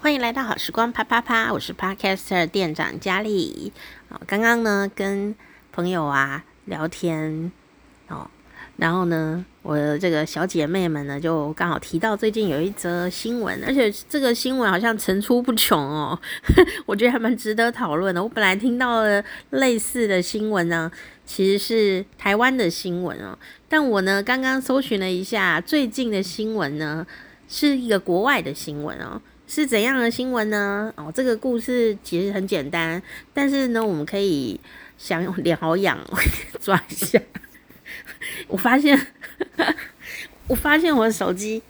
[0.00, 3.72] 欢迎来到好时光啪啪啪，我是 Podcaster 店长佳丽。
[4.10, 5.34] 哦，刚刚呢跟
[5.72, 7.50] 朋友啊聊天
[8.06, 8.30] 哦，
[8.76, 16.16] 然后呢我的这个小姐妹们呢就刚好提到最近有一则新闻，而且这个新闻好像层出不穷哦，
[16.86, 18.22] 我觉得还蛮值得讨论的。
[18.22, 20.88] 我本来听到了类似的新闻呢，
[21.26, 23.36] 其实是台湾的新闻哦，
[23.68, 27.04] 但我呢刚刚搜寻了一下最近的新闻呢，
[27.48, 29.20] 是一个国外的新闻哦。
[29.50, 30.92] 是怎样的新闻呢？
[30.94, 34.60] 哦，这个故事其实很简单，但是呢，我们可以
[34.98, 35.98] 想脸好痒，
[36.60, 37.18] 抓一下。
[38.46, 39.06] 我发现，
[40.48, 41.62] 我发现我的手机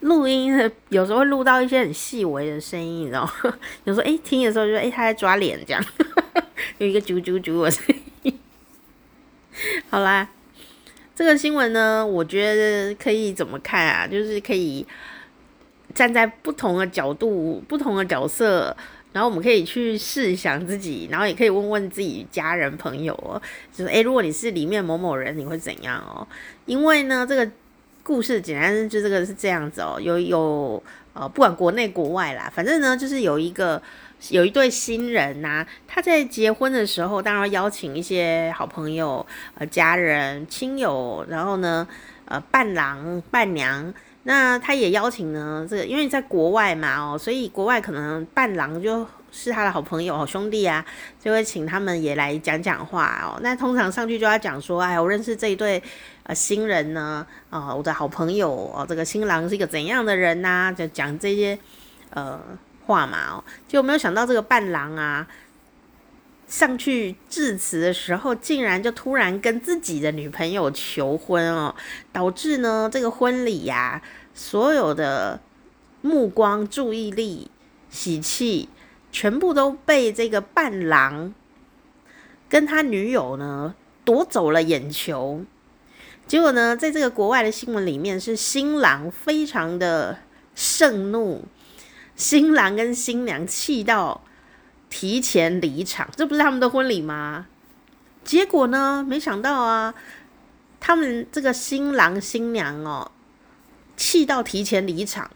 [0.00, 0.50] 录音
[0.88, 3.58] 有时候会录到一些很细微的声音，你知道吗？
[3.84, 5.84] 有时候哎、听的时候就哎、欸，他在抓脸这样，
[6.78, 8.38] 有一个啾啾啾的声音。
[9.90, 10.26] 好啦，
[11.14, 14.06] 这个新闻呢，我觉得可以怎么看啊？
[14.06, 14.86] 就是可以。
[15.96, 18.76] 站在不同的角度、不同的角色，
[19.14, 23.40] 然后我们可以去试想自己，然后也可以问问自己家人朋友哦，
[23.72, 26.28] 就是诶，如果你是里面某某人，你会怎样哦？
[26.66, 27.50] 因为呢，这个
[28.02, 30.82] 故事简单就这个是这样子哦，有有
[31.14, 33.80] 呃，不管国内国外啦，反正呢，就是有一个
[34.28, 41.88] 有一对新人呐、他在结婚的时候，当然邀请一些好朋友、呃家人、亲友，然后呢，
[42.26, 43.94] 呃伴郎伴娘。
[44.28, 50.84] 那他也邀请呢，这个因为在国外嘛，哦，所以国外可能伴郎就是他的好朋友、好兄弟啊，
[51.22, 53.38] 就会请他们也来讲讲话哦。
[53.40, 55.80] 那通常上去就要讲说，哎，我认识这一对
[56.24, 61.56] 呃新人呢，啊、我的好朋友哦，这个新郎是一个怎样的人呐、就讲这些
[62.10, 62.40] 呃
[62.84, 65.24] 话嘛，哦，就没有想到这个伴郎啊。
[66.46, 71.74] 上去致辞的时候，竟然就突然跟自己的女朋友求婚哦，
[72.12, 74.00] 导致呢这个婚礼呀，
[74.32, 75.40] 所有的
[76.02, 77.50] 目光、注意力、
[77.90, 78.68] 喜气，
[79.10, 81.34] 全部都被这个伴郎
[82.48, 85.44] 跟他女友呢夺走了眼球。
[86.28, 90.18] 结果呢，在这个国外的新闻里面，是新郎非常的
[90.54, 91.44] 盛怒，
[92.14, 94.22] 新郎跟新娘气到。
[94.98, 97.44] 提前离场，这不是他们的婚礼吗？
[98.24, 99.04] 结果呢？
[99.06, 99.92] 没想到啊，
[100.80, 103.10] 他们这个新郎新娘哦，
[103.94, 105.30] 气到提前离场，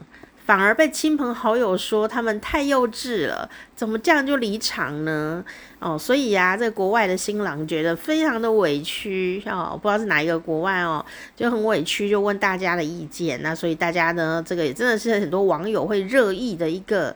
[0.47, 5.44] 反而被亲朋好友说他们太幼稚了，怎么这样就离场呢？
[5.78, 11.04] 哦，所以呀、啊，这个国外的新郎觉得非常的委屈哦，不知道是哪一个国外哦，
[11.37, 13.42] 就很委屈，就问大家的意见。
[13.42, 17.15] 那所以大家呢，这个也真的是很多网友会热议的一个。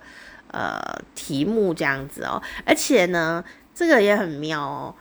[0.54, 0.80] 呃，
[1.16, 3.42] 题目这样子哦，而且呢，
[3.74, 4.94] 这个也很妙哦。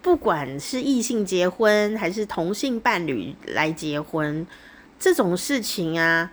[0.00, 4.46] 不管是异性结婚还是同性伴侣来结婚，
[5.00, 6.30] 这种事情啊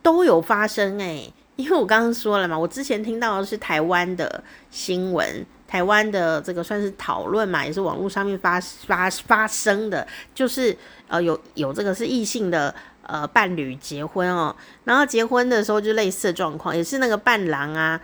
[0.00, 1.34] 都有发生诶。
[1.56, 10.76] 因为我刚刚说了嘛，我之前听到的是台湾的新闻，台湾的这个算是讨论嘛，也是网络上面发发发生的，就是
[11.08, 12.72] 呃有有这个是异性的。
[13.06, 14.54] 呃，伴侣结婚哦，
[14.84, 18.00] 然后结婚的时候就类似的状况，也是那个伴郎啊，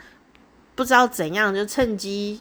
[0.75, 2.41] 不知道怎样就趁机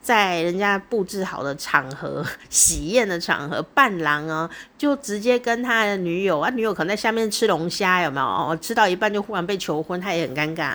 [0.00, 8.26] 在人家布置好的场合、 喜宴的场合，伴郎啊就直接跟他的女友啊，女友可能在下面吃龙虾，有没有？
[8.26, 10.74] 哦，吃到一半就忽然被求婚，他也很尴尬。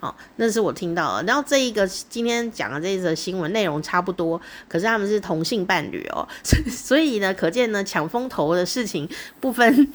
[0.00, 1.22] 哦，那是我听到的。
[1.22, 4.38] 然后这一个今天讲的这一则新闻内容差不多，
[4.68, 6.28] 可是他们是同性伴侣哦，
[6.68, 9.08] 所以呢，可见呢抢风头的事情
[9.40, 9.90] 不分。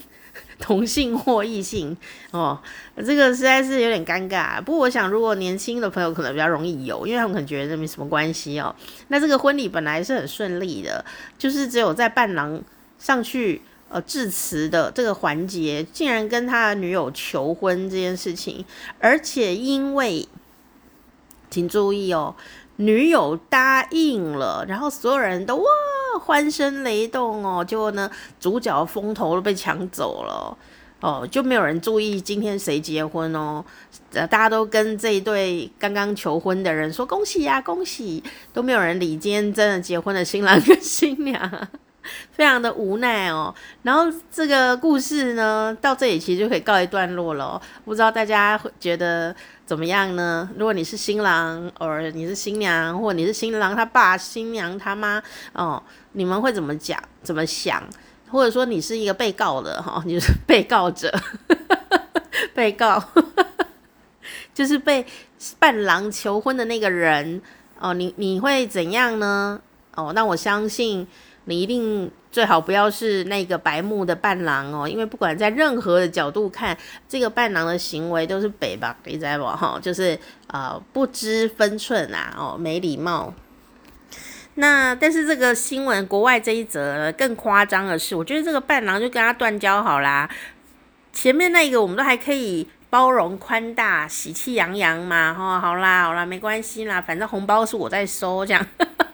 [0.62, 1.98] 同性或异性
[2.32, 2.58] 哦，
[2.96, 4.62] 这个实在是有点尴尬。
[4.62, 8.74] 不过我想，如果年轻的朋友可能比较容易有，因为他们可能觉得没什么关系哦。
[9.08, 11.04] 那这个婚礼本来是很顺利的，
[11.38, 12.62] 就是只有在伴郎
[13.00, 18.64] 上去呃致辞的这个环节，竟然跟他女友求婚这件事情，
[19.00, 20.28] 而且因为，
[21.50, 22.36] 请注意哦，
[22.76, 25.64] 女友答应了，然后所有人都哇。
[26.24, 28.10] 欢声雷动哦，结果呢，
[28.40, 30.56] 主角风头都被抢走了
[31.02, 33.66] 哦，就没有人注意今天谁结婚哦，
[34.12, 38.24] 大家都跟这一对刚刚求婚的人说恭喜呀，恭喜，
[38.54, 41.68] 都没有人理今天真的结婚的新郎跟新娘，
[42.32, 43.54] 非常的无奈哦。
[43.82, 49.36] 然后这个故事呢，到这里其实就可以告一段落了，不知道大家会觉得。
[49.72, 50.50] 怎么样呢？
[50.58, 55.24] 如果你是新郎，或你是新娘，或你是新郎他爸、新娘他妈，
[55.54, 55.82] 哦，
[56.12, 57.02] 你们会怎么讲？
[57.24, 57.82] 怎么想？
[58.30, 61.10] 或者说你是一个被告的哈，你是被告者，
[62.54, 63.02] 被告
[64.54, 65.06] 就是被
[65.58, 67.42] 伴郎求婚的那个人
[67.80, 69.62] 哦，你你会怎样呢？
[69.96, 71.08] 哦，那我相信
[71.46, 76.78] 你一定最好不要是那个白目的伴郎哦，因为不管在任何的角度看，
[77.10, 79.46] 这个伴郎的行为都是北吧，你知道不？
[79.46, 80.18] 哈，就是
[80.48, 83.34] 呃不知分寸啊，哦，没礼貌。
[84.56, 90.30] 那但是这个新闻国外这一则更夸张的是，我觉得这个伴郎就跟他断交好啦。
[91.14, 98.66] 前面那个我们都还可以包容宽大、喜气洋洋嘛，哈，好啦好啦，没关系啦，反正红包是我在收，这样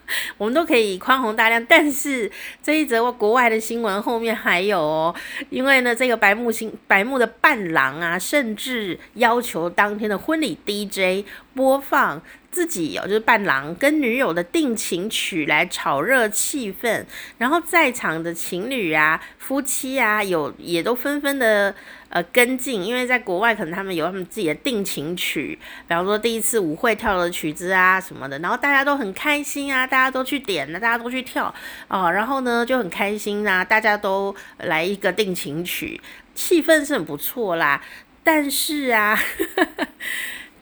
[0.38, 1.64] 我们都可以宽宏大量。
[1.66, 2.32] 但是
[2.62, 5.16] 这一则国外的新闻后面还有哦，
[5.50, 12.22] 因为呢这个白木星白木的伴郎啊，甚至要求当天的婚礼 DJ 播放。
[12.58, 17.06] 自己有就是伴郎跟女友的定情曲来炒热气氛，
[17.38, 21.76] 然后在场的情侣啊、夫妻啊，有也都纷纷的
[22.10, 31.54] 呃跟进，因为在国外可能他们有他们自己的定情曲，比方说第一次舞会跳的曲子啊什么的，然后大家都很开心啊，大家都去点了，大家都去跳
[31.90, 36.02] 哦，然后呢就很开心啊，大家都来一个定情曲，
[36.34, 37.84] 气氛是很不错啦，
[38.24, 39.16] 但是啊。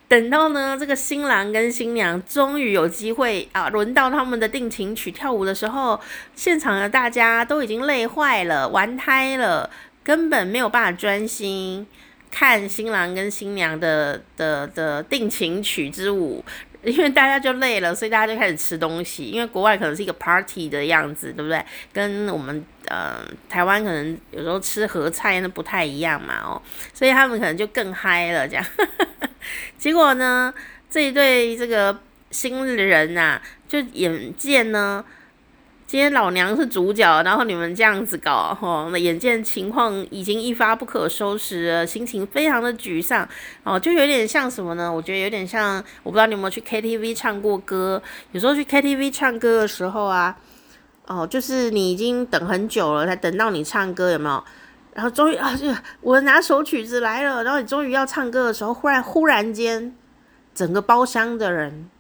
[0.08, 6.00] 等到呢，这个新郎跟新娘终于有机会啊，轮到他们的定情曲跳舞的时候，
[6.36, 9.70] 现场的大家都已经累坏了，玩嗨了，
[10.04, 11.88] 根本没有办法专心
[12.30, 16.46] 看新郎跟新娘的的的定情曲之舞，
[16.84, 19.26] 因为大家就累了，所以大家就开始吃东西。
[19.26, 21.66] 因为国外可能是一个 party 的样子，对不对？
[21.92, 26.62] 跟我们呃台湾可能有时候吃合菜那不太一样嘛，哦，
[26.94, 28.64] 所以他们可能就更嗨了，这样。
[29.78, 30.54] 结果呢，
[30.90, 32.00] 这一对这个
[32.32, 35.04] 新人呐、啊，就眼见呢，
[35.88, 43.28] 今天老娘是主角，然后你们这样子搞，吼，那眼见情况已经一发不可收拾，心情非常的沮丧，
[43.64, 44.92] 哦，就有点像什么呢？
[44.92, 48.02] 我觉得有点像，我不知道你有没有去 KTV 唱过歌，
[48.32, 50.36] 有时候去 KTV 唱歌的时候啊，
[51.06, 54.44] 哦，就是你已经等很久了，才等到你唱歌，有没有？
[54.96, 55.68] 然后终于啊，就
[56.02, 57.44] 我拿手曲子来了。
[57.44, 59.96] 然后你终于要唱歌的时候，忽然忽然间，
[60.56, 61.92] 整个包厢的人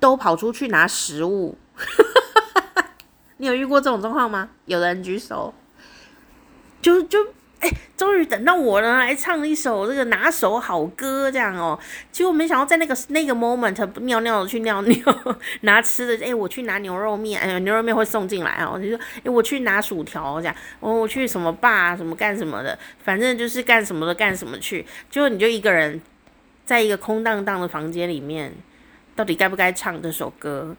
[0.00, 1.56] 都跑出去拿食物。
[3.36, 4.48] 你有遇过这种状况吗？
[4.64, 5.54] 有的人举手，
[6.82, 7.18] 就就。
[7.60, 11.78] 哎，终于等到我了，来唱一首这个拿手好歌，这样哦。
[12.10, 14.96] 结果没想到在那个那个 moment，尿尿的去尿尿，
[15.62, 18.80] 拿吃的，哎，我去拿牛肉面，哎，牛肉面会送进来哦。
[18.80, 24.86] 就说，哎，我去拿薯条，这样，我我去什么吧，什么干什么的，反正就是干什么的干什么去。
[25.10, 26.00] 结果你就一个人，
[26.64, 28.54] 在一个空荡荡的房间里面，
[29.14, 30.74] 到底该不该唱这首歌？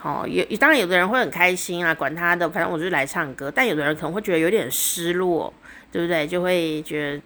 [0.00, 3.52] 好，有当然有的人会很开心啊，管他的，反正我就是来唱歌。
[3.54, 5.52] 但有的人可能会觉得有点失落。
[5.92, 6.24] 对不对？
[6.24, 7.22] 就会觉得，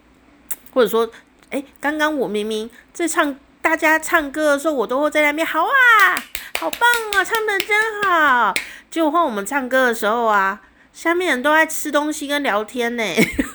[0.73, 1.06] 或者说，
[1.50, 5.69] 哎，刚刚我明明在唱，大家唱歌的时候，我都会在那边，好啊，
[6.59, 6.81] 好棒
[7.12, 8.55] 啊，唱的真好。
[8.91, 10.62] 结果换我们唱歌的时候啊，
[10.94, 13.05] 下面人都在吃东西跟聊天呢。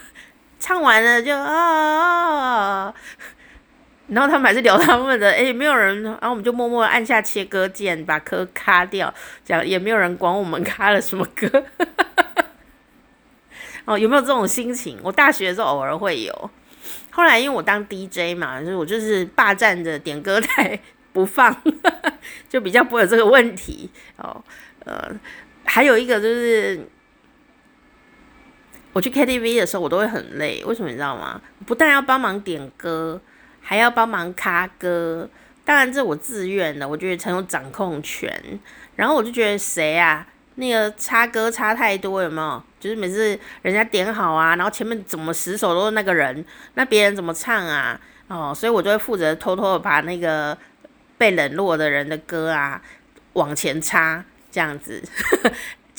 [0.61, 2.93] 唱完了就啊，
[4.09, 9.13] 然后他们还是聊他们的，哎，没有人，然后我们就默默按下切割键，把歌卡掉，
[9.45, 11.65] 这样也没有人管我们卡了什么歌。
[13.85, 14.99] 哦，有没有这种心情？
[15.03, 16.51] 我大学的时候偶尔会有，
[17.11, 20.79] 后来因为我当 DJ 嘛，就是我就是霸占着点歌台
[21.11, 21.55] 不放，
[22.49, 23.89] 就比较不会有这个问题。
[24.17, 24.43] 哦，
[24.85, 25.11] 呃，
[25.65, 26.87] 还有一个就是
[28.93, 30.63] 我去 KTV 的时候，我都会很累。
[30.65, 31.41] 为什么你知道吗？
[31.65, 33.19] 不但要帮忙点歌，
[33.69, 35.29] 还要帮忙卡歌。
[35.63, 38.33] 当然这我自愿的，我觉得很有掌控权。
[38.95, 40.25] 然后我就觉得谁啊？
[40.55, 42.63] 那个插歌插太多，有没有？
[42.79, 48.01] 就是每次人家点好啊，然后前面怎么十首都是那个人，那别人怎么唱啊？
[48.27, 50.57] 哦，所以我就会负责偷偷的把那个
[51.19, 52.81] 被冷落的人的歌啊
[53.33, 54.99] 往前插，这样子，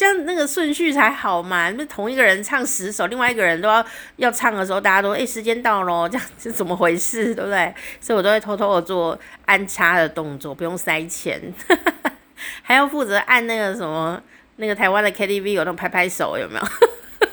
[0.01, 1.69] 这样那个顺序才好嘛。
[1.73, 3.85] 那同一个人唱十首，另外一个人都要
[4.17, 7.35] 要唱的时候，大家都哎、时间到咯，这样是怎么回事？
[7.35, 7.75] 对不对？
[8.01, 11.53] 所以我都会偷偷的做安插的动作，不用塞钱，
[12.63, 14.19] 还要负责按那个什么。
[14.57, 16.67] 那个台湾的 KTV 有那种拍拍手，有没有？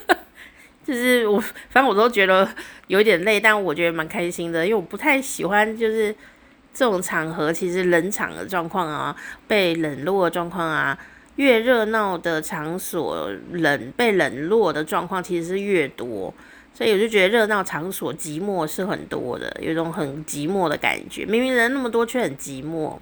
[0.84, 2.46] 就是我，反正我都觉得
[2.88, 6.14] 有点累，但我觉得蛮开心的，因为我不太喜欢就是
[6.74, 9.16] 这种场合，其实冷场的状况啊，
[9.48, 10.98] 被冷落的状况啊，
[11.38, 16.32] 越热闹的场所，冷被冷落的状况其实是越多，
[16.74, 22.98] 所以我就觉得热闹场所寂寞是很多的，有一种很寂寞的感觉，明明人那么多，却很寂寞。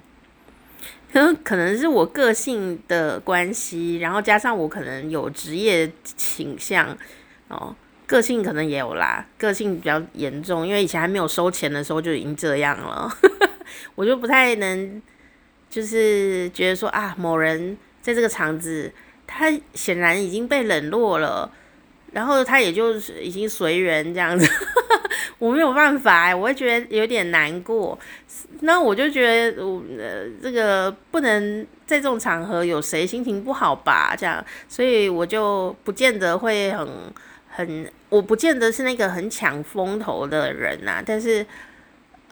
[1.12, 6.98] 可 能可能是我个性的关系，然后加上我可能有职业倾向
[7.48, 7.74] 哦，
[8.06, 13.10] 个性可能也有啦，个性比较严重，因为以前还没有收钱的时候就已经这样了，
[13.96, 15.02] 我就不太能，
[15.70, 18.92] 就是觉得说啊，某人在这个场子
[19.26, 21.52] 他显然已经被冷落了，
[22.12, 24.48] 然后他也就是已经随缘这样子，
[25.40, 27.98] 我没有办法，我会觉得有点难过。
[28.60, 34.16] 那我就觉得，我呃，这个不能在这种场合有谁心情不好吧？
[34.16, 36.88] 这样，所以我就不见得会很
[37.50, 41.04] 很，我不见得是那个很抢风头的人呐、啊。
[41.04, 41.44] 但是，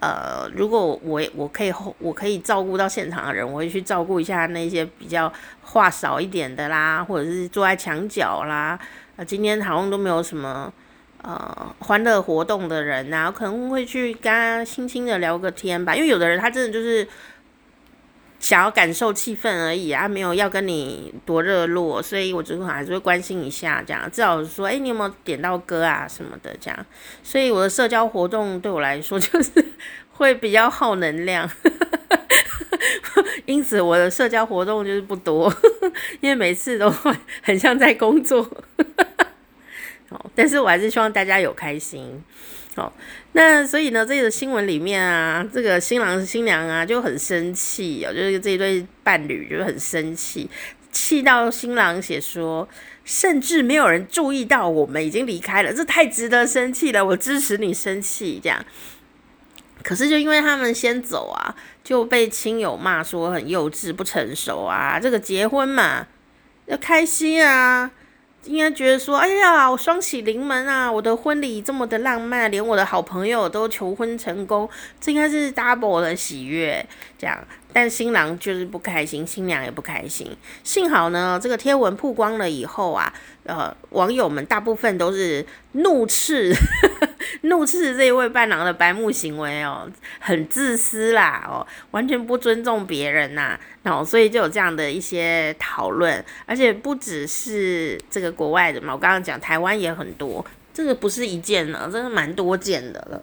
[0.04, 5.32] 呃，如果我我可以我可以照顾到现场的人，我会去照顾一下那些比较
[5.62, 8.78] 话少一点的啦，或者是坐在墙角啦。
[9.16, 10.74] 啊，今天好像都没有什么。
[11.26, 15.96] 呃，欢乐活动的人呐、啊，可能会去跟他轻轻的聊个天吧。
[15.96, 17.08] 因为有的人他真的就是
[18.44, 26.86] 想要感受气氛而已啊，没有要跟你多热络，所以我最后还是会关心一下，这样至少说，哎、你有没有点到歌啊什么的，这样。
[27.24, 29.50] 所以我的社交活动对我来说就是
[30.12, 31.50] 会比较耗能量，
[33.48, 35.50] 因此我的社交活动就是不多，
[36.20, 38.46] 因为每次都会很像在工作。
[40.36, 42.22] 但是我还是希望大家有开心，
[42.76, 42.92] 好，
[43.34, 50.50] 那所以呢，这个新闻里面啊，这个新郎新娘啊就很生气哦，就是这一对伴侣就很生气，
[50.92, 52.68] 气到新郎写说，
[53.06, 58.66] 甚至没有人注意到我们已经离开了，这太值得生气了，我支持你生气这样。
[59.84, 66.08] 可是就因为他们先走啊，就被亲友骂说很幼稚不成熟啊，这个结婚嘛
[66.66, 67.92] 要开心啊。
[68.46, 70.92] 应该觉得说，哎呀，我双喜临门啊！
[70.92, 74.70] 我的婚礼这么的浪漫，连我的好朋友都求婚成功，
[75.00, 76.86] 这应该是 double 的喜悦，
[77.18, 77.38] 这样。
[77.72, 80.30] 但新郎就是不开心，新娘也不开心。
[80.64, 83.12] 幸好呢，这个贴文曝光了以后啊，
[83.46, 86.54] 呃，网友们大部分都是怒斥，
[87.42, 103.22] 怒斥这一位伴郎的白目行为哦，很自私啦，哦，完全不尊重别人呐，然后所以就有这样的一些讨论，而且不只是这个国外的嘛，我刚刚讲台湾也很多，这个不是一件呢，真的蛮多件的了。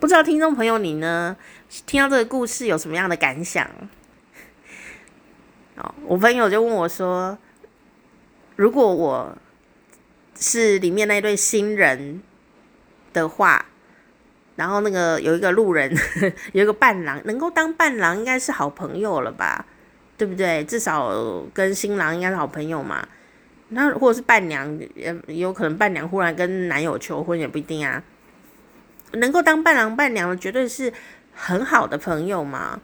[0.00, 1.36] 不知道听众朋友你呢？
[1.86, 3.68] 听到这个故事有什么样的感想？
[5.76, 7.36] 哦，我朋友就问我说
[8.56, 9.36] ：“如果我
[10.38, 12.22] 是里面那对新人
[13.12, 13.64] 的话，
[14.56, 15.94] 然后那个有一个路人，
[16.52, 19.64] 有一个伴郎，能够当伴郎应该是好朋友了吧？
[20.16, 20.64] 对不对？
[20.64, 21.12] 至少
[21.54, 23.06] 跟新郎应该是好朋友嘛。
[23.68, 28.02] 那或者是伴娘，也有可能伴娘忽然跟男友求婚也不一定啊。
[29.12, 30.92] 能够当伴郎伴娘的，绝对是。”
[31.40, 32.80] 很好的朋友嘛，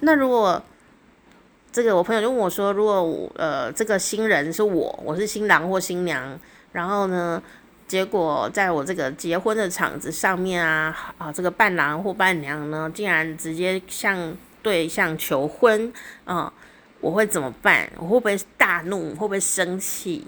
[0.00, 0.62] 那如果
[1.72, 6.38] 这个我朋友就问我说，如果呃这个新人是我，我是新郎或新娘，
[6.72, 7.42] 然后呢，
[7.92, 15.92] 结果在我这个结婚的场子上面啊啊，这个伴郎或伴娘呢，竟然直接向对象求婚
[16.24, 16.50] 啊，
[17.02, 17.86] 我会怎么办？
[17.98, 19.10] 我会不会大怒？
[19.10, 20.26] 会不会生气？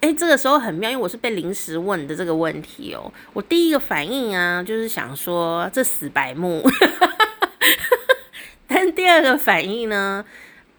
[0.00, 3.12] 哎，这个时候很妙，因为我是被临时问的这个问题哦。
[3.34, 6.66] 我第一个反应啊，就是想说这死白目。
[8.66, 10.24] 但第二个反应呢，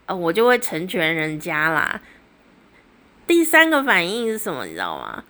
[0.08, 2.02] 呃，我就会成全人家啦。
[3.28, 4.66] 第三个反应是什么？
[4.66, 5.24] 你知道吗？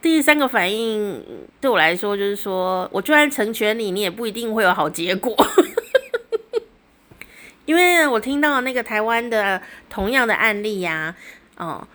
[0.00, 1.24] 第三个反应
[1.60, 5.34] 对我来说就是说，我就算成全你，你也不一定会有好结果。
[7.64, 11.16] 因为我听到那个台湾的同样的案例呀，
[11.56, 11.88] 哦。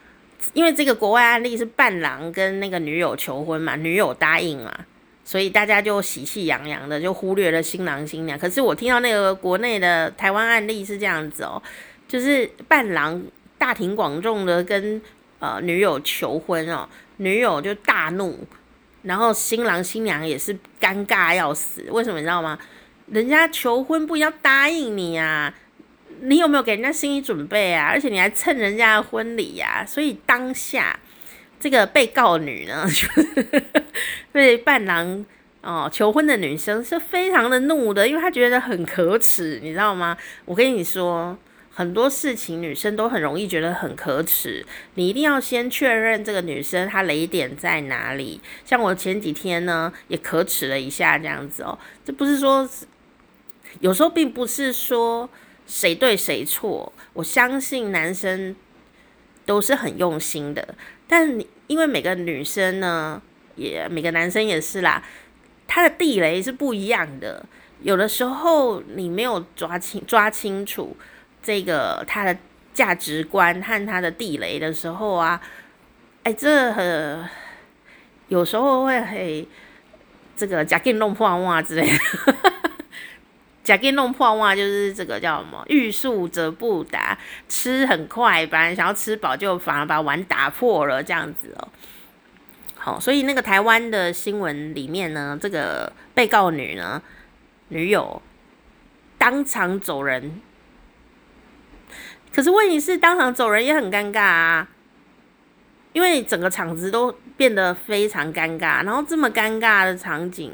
[0.51, 4.69] 因为这个国外案例是伴郎跟那个女友求婚嘛，女友答应嘛，
[5.23, 8.37] 所以大家就喜气洋洋的就忽略了新郎新娘。
[8.37, 11.63] 可是我听到那个国内的台湾案例是这样子哦，
[12.09, 13.23] 就是伴郎
[13.57, 15.01] 大庭广众的跟
[15.43, 18.47] 呃女友求婚哦，女友就大怒，
[19.01, 21.83] 然后新郎新娘也是尴尬要死。
[21.91, 22.57] 为什么你知道吗？
[23.07, 25.53] 人家求婚不要答应你啊。
[26.21, 27.87] 你有没有给人家心理准备啊？
[27.87, 30.97] 而且你还蹭人家的婚礼呀、所以当下
[31.59, 32.87] 这个被告女呢，
[34.31, 35.25] 被伴郎
[35.59, 40.15] 哦求婚的女生是非常的怒的，因为她觉得很可耻，你知道吗？
[40.45, 41.37] 我跟你说，
[41.73, 44.65] 很多事情女生都很容易觉得很可耻，
[44.95, 48.39] 你一定要先确认这个女生她雷点在哪里。
[48.63, 52.69] 像我前几天呢，也可耻了一下这样子哦，这不是说，
[53.79, 55.29] 有时候并不是说。
[55.65, 56.91] 谁对谁错？
[57.13, 58.53] 我相信男生
[59.45, 60.75] 都是很用心的，
[61.07, 63.21] 但因为每个女生呢，
[63.55, 65.01] 也每个男生也是啦，
[65.65, 67.45] 他的地雷是不一样的。
[67.81, 70.97] 有的时候你没有抓清抓清楚
[71.43, 72.35] 这个他的
[72.73, 75.39] 价值观和他的地雷的时候啊，
[76.23, 77.29] 哎，这很
[78.29, 79.45] 有时候会很
[80.35, 81.97] 这个假定弄破袜之类的。
[83.63, 85.63] 假给弄破袜就是这个叫什么？
[85.67, 91.67] 欲速则不达，吃很快，本来想要吃饱，就反而把碗打破了，这样子哦。
[92.75, 97.01] 好，所以那个台湾的新闻里面呢，这个被告女呢，
[97.69, 98.21] 女友
[99.17, 100.41] 当场走人。
[102.33, 104.67] 可是问题是，当场走人也很尴尬啊，
[105.93, 110.51] 因为整个场子都变得非常尴尬，然后这么尴尬的场景。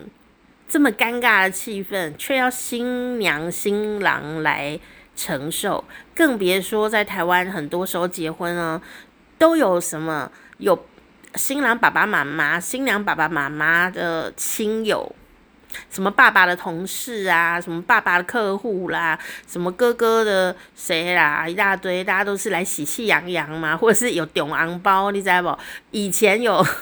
[0.71, 4.79] 这么尴尬的气氛，却要新娘新郎来
[5.15, 5.83] 承受，
[6.13, 8.79] 更别说在台湾，很多时候结婚呢，
[9.39, 10.85] 都有什么有
[11.33, 15.15] 新郎爸爸妈妈、新娘爸爸妈妈的亲友，
[15.89, 25.57] 什么爸爸的同事啊，什么爸爸的客户啦，什么哥哥的谁啦，一大堆，大家都是来喜气洋洋嘛，或者是有丢昂包，你知道不？
[25.91, 26.65] 以前有。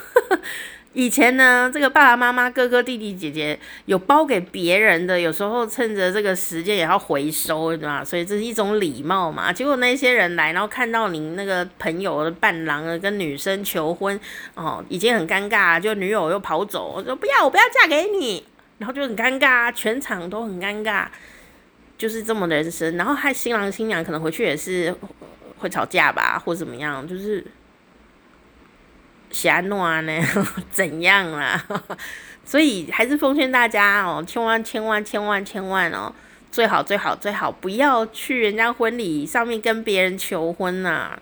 [0.93, 8.03] 以前呢，这个爸爸妈妈、哥哥、弟弟、姐姐有包给别人的，有时候趁着这个时间也要回收，对吧？
[8.03, 9.53] 所以这是一种礼貌嘛。
[9.53, 14.19] 结果那些人来，然后看到你那个朋友的伴郎跟女生求婚，
[14.55, 18.43] 哦，已经很尴尬，就女友又跑走，我说不要，我不要嫁给你，
[18.77, 21.07] 然后就很尴尬，全场都很尴尬，
[21.97, 22.95] 就是这么的人生。
[22.97, 24.95] 然后还新郎新娘可能回去也是
[25.59, 27.45] 会吵架吧，或怎么样，就是。
[29.29, 30.21] 瞎弄呢？
[30.71, 31.61] 怎样啦？
[32.45, 36.13] 所以还是奉劝大家哦，千万千万千万千万哦，
[36.49, 41.19] 最好最好最好不要去人家婚礼上面跟别人求婚呐，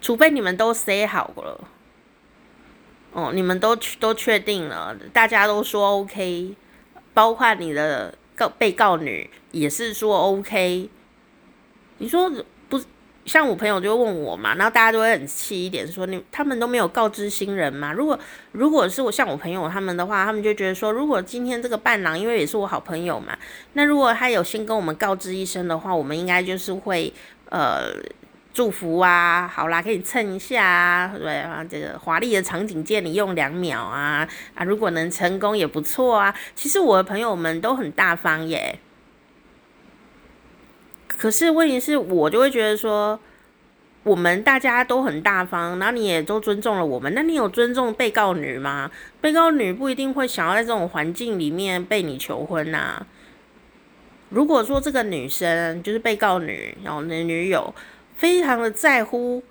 [0.00, 1.68] 除非你们都 say 好了，
[3.12, 6.54] 哦，你们都都确定了，大家都说 OK，
[7.12, 10.88] 包括你的告被告女也是说 OK，
[11.98, 12.30] 你说
[12.68, 12.80] 不。
[13.26, 17.92] 像我朋友就问我嘛，然后大家都会很气一点，说你他们都没有告知新人嘛。
[17.92, 18.18] 如果
[18.52, 23.38] 如果是我像我朋友他们的话，他们就觉得说，如果今天这个伴郎因为也是我好朋友嘛，
[23.74, 27.12] 那如果他有先跟我们告知一声的话，我们应该就是会
[27.50, 27.92] 呃
[28.52, 36.34] 祝福啊，好啦，给你蹭一下啊，对啊，这个华丽的场景借你用两秒啊啊，如果能成功也不错啊。
[36.54, 38.80] 其实我的朋友们都很大方耶。
[41.06, 43.20] 可是问题是我就会觉得说，
[44.02, 48.90] 我们大家都很大方，然后你也都尊重了我们，那你有尊重被告女吗？
[49.20, 53.06] 被告女不一定会想要在这种环境里面被你求婚呐。
[54.30, 57.74] 如果说这个女生就是被告女，然后你女友
[58.20, 59.42] 非常的在乎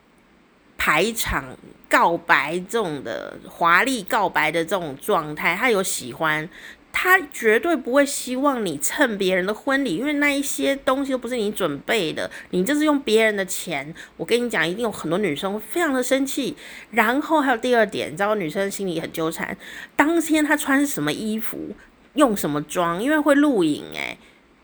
[0.78, 1.58] 排场
[1.90, 6.48] 告白这种的华丽告白的这种状态，他有喜欢。
[6.92, 13.94] 他绝对不会希望你蹭别人的婚礼，因为那一些东西都不是你准备的，你这是用别人的钱。
[14.18, 16.56] 我跟你讲，一定有很多女生非常的生气。
[16.92, 19.56] 然后还有第二点，你知道女生心里很纠缠，
[19.96, 21.76] 当天她穿什么衣服，
[22.16, 24.18] 用什么妆，因为会录影，诶，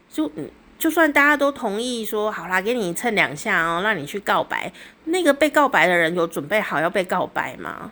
[0.10, 4.72] 就嗯就算大家都同意说好啦，给你蹭两下哦，让你去告白，
[5.06, 7.92] 那个被告白的人有准备好要被告白吗？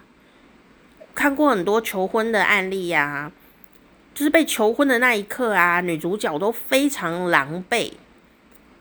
[1.15, 3.31] 看过很多求婚的案例呀、啊。
[4.15, 7.93] 就是被求婚的那一刻啊，女主角都非常狼狈，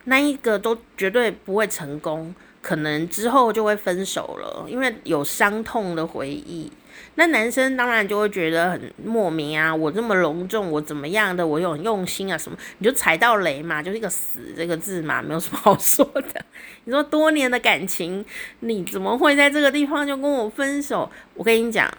[0.05, 6.71] 那一个都绝对不会成功，可能之后就会分手了，因为有伤痛的回忆。
[7.17, 16.45] 那男生当然就会觉得很莫名啊，我这么隆重，我怎么样的，我有很用心啊什么，你就踩到雷嘛，就是一个死这个字嘛，没有什么好说的。
[16.85, 18.25] 你说多年的感情，
[18.61, 21.11] 你怎么会在这个地方就跟我分手？
[21.35, 21.93] 我跟你讲，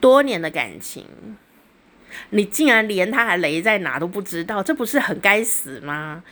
[0.00, 1.06] 多年的感情。
[2.30, 6.24] 你竟然连他还雷在哪都不知道，这不是很该死吗？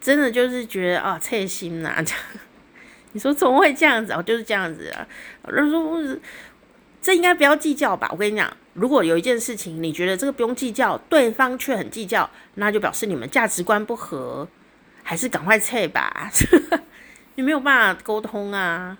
[0.00, 2.02] 真的就是觉得啊，刺心呐！
[2.04, 2.14] 这，
[3.12, 4.12] 你说怎么会这样子？
[4.12, 5.06] 哦，就是这样子啊。
[5.48, 6.16] 人说
[7.06, 8.08] 这应该不要计较吧？
[8.10, 14.48] 我跟你讲，如果有一件事情你觉得这个不用计较，对方却很计较，那就表示你们价值观不合，
[15.04, 16.28] 还是赶快撤吧。
[17.36, 18.98] 你没有办法沟通啊。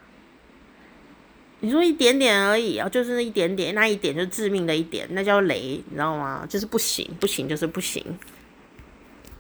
[1.59, 6.47] 你说一点点而已啊，就是那一点点，那一点就是致命的一点，那叫雷，你知道吗？
[6.49, 8.05] 就是不行，不行，就是不行。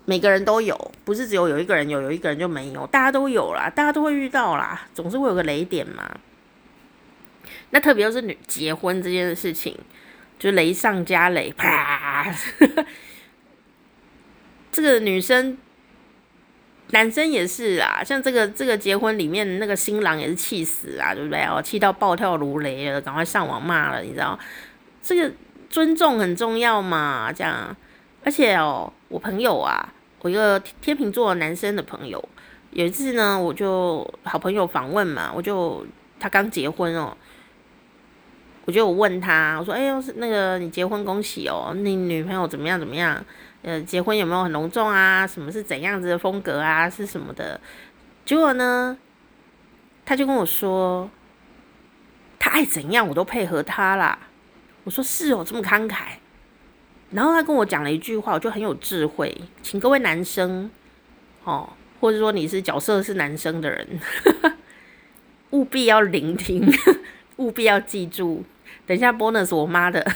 [0.07, 6.18] 每个人都有，不是只有有一个人有，有一个人就没有，大家都有啦，大家都会遇到啦，总是会有个雷点嘛。
[7.70, 9.76] 那特别又是女结婚这件事情，
[10.38, 12.35] 就雷上加雷，啪！
[14.72, 15.59] 这个女生。
[16.90, 21.42] 男生也是啊，像这个这个结婚里面那个新郎也是气死啊，对不对？
[21.42, 24.38] 哦，气到暴跳如雷了，赶快上网骂了，你知道？
[25.02, 25.35] 这个
[25.68, 27.76] 尊重很重要嘛，这样。
[28.22, 32.24] 而且哦，我朋友啊，我一个天秤座男生的朋友，
[32.70, 35.85] 有一次呢，我就好朋友访问嘛，我就
[36.20, 37.16] 他刚结婚哦，
[38.66, 43.24] 我就问他，我说：“哎呦，那个你结婚恭喜哦，你女朋友怎么样怎么样？
[43.62, 45.24] 呃，结婚有没有很隆重啊？
[45.24, 46.90] 什么是怎样子的风格啊？
[46.90, 47.61] 是什么的？”
[48.26, 48.98] 结果呢，
[50.05, 51.09] 他就跟我说
[52.40, 54.18] ：“他爱怎样我都配合他啦。”
[54.83, 56.16] 我说：“是哦，这么慷慨。”
[57.12, 60.68] 然后他跟我讲了一句话，我就很有智慧，请各位男生，
[61.44, 64.00] 哦，或者说你是角色是男生的人，
[65.50, 66.68] 务必要聆听，
[67.38, 68.44] 务必要记住。
[68.87, 70.07] 等一下，bonus 我妈的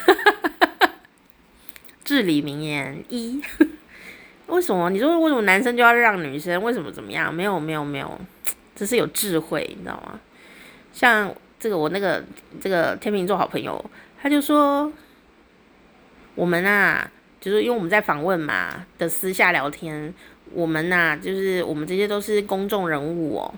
[2.05, 3.43] 至理名言一，
[4.47, 4.91] 为什么？
[4.91, 6.63] 你说为什么男生就要让女生？
[6.63, 7.35] 为什么怎么样？
[7.35, 8.21] 没有没有没有，
[8.77, 10.21] 这是有智慧，你知道吗？
[10.93, 12.25] 像这个我那个
[12.61, 13.85] 这个天秤座好朋友，
[14.23, 14.93] 他就说
[16.35, 20.15] 我们啊，就是因为我们在访问嘛的私下聊天，
[20.53, 23.55] 我们呐、就是我们这些都是公众人物哦。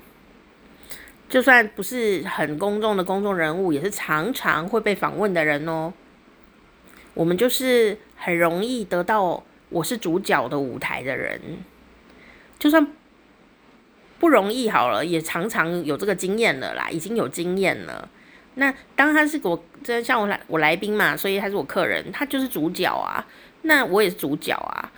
[1.32, 5.90] 就算不是很公众的公众人物，也是常常会被访问的人哦。
[7.14, 11.40] 我们就是很容易得到我是主角的舞台的人，
[12.58, 12.86] 就算
[14.20, 18.10] 不容易好了，也常常有这个经验了啦，已经有经验了。
[18.56, 23.26] 那当他是我，这像我来我来宾嘛，所以他是我客人，他就是主角啊。
[23.62, 24.92] 那我也是主角啊。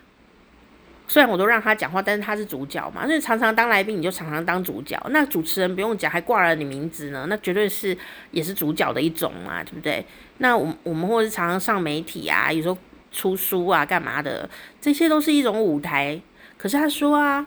[1.07, 4.99] 虽然我都让他讲话，但是他是主角嘛，所以常常当来宾，你就常常当主角。
[5.11, 7.97] 那主持人不用讲，还挂了你名字呢，那绝对是
[8.31, 10.05] 也是主角的一种嘛，对不对？
[10.39, 12.77] 那我我们或者是常常上媒体啊，有时候
[13.13, 14.49] 出书啊，干嘛的，
[14.81, 16.19] 这些都是一种舞台。
[16.57, 17.47] 可是他说啊，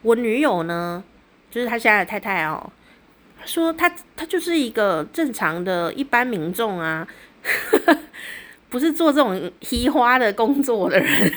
[0.00, 1.04] 我女友呢，
[1.50, 2.72] 就是他现在的太太哦，
[3.38, 7.06] 他说他他就是一个正常的一般民众啊，
[8.70, 11.32] 不是做这种 嘻花的工作的人。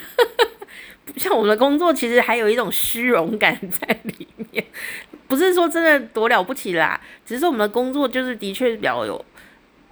[1.17, 4.63] 像我们的工作，其实还有一种虚荣感在里面，
[5.27, 9.23] 不是说真的多了不起啦，只是说我们的工作就是的确比较有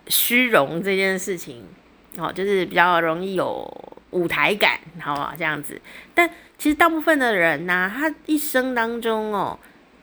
[0.07, 1.63] 虚荣这件事情，
[2.17, 3.69] 哦，就是比较容易有
[4.11, 5.33] 舞台感，好不好？
[5.37, 5.79] 这样子。
[6.13, 9.59] 但其实大部分的人呢、他一生当中哦，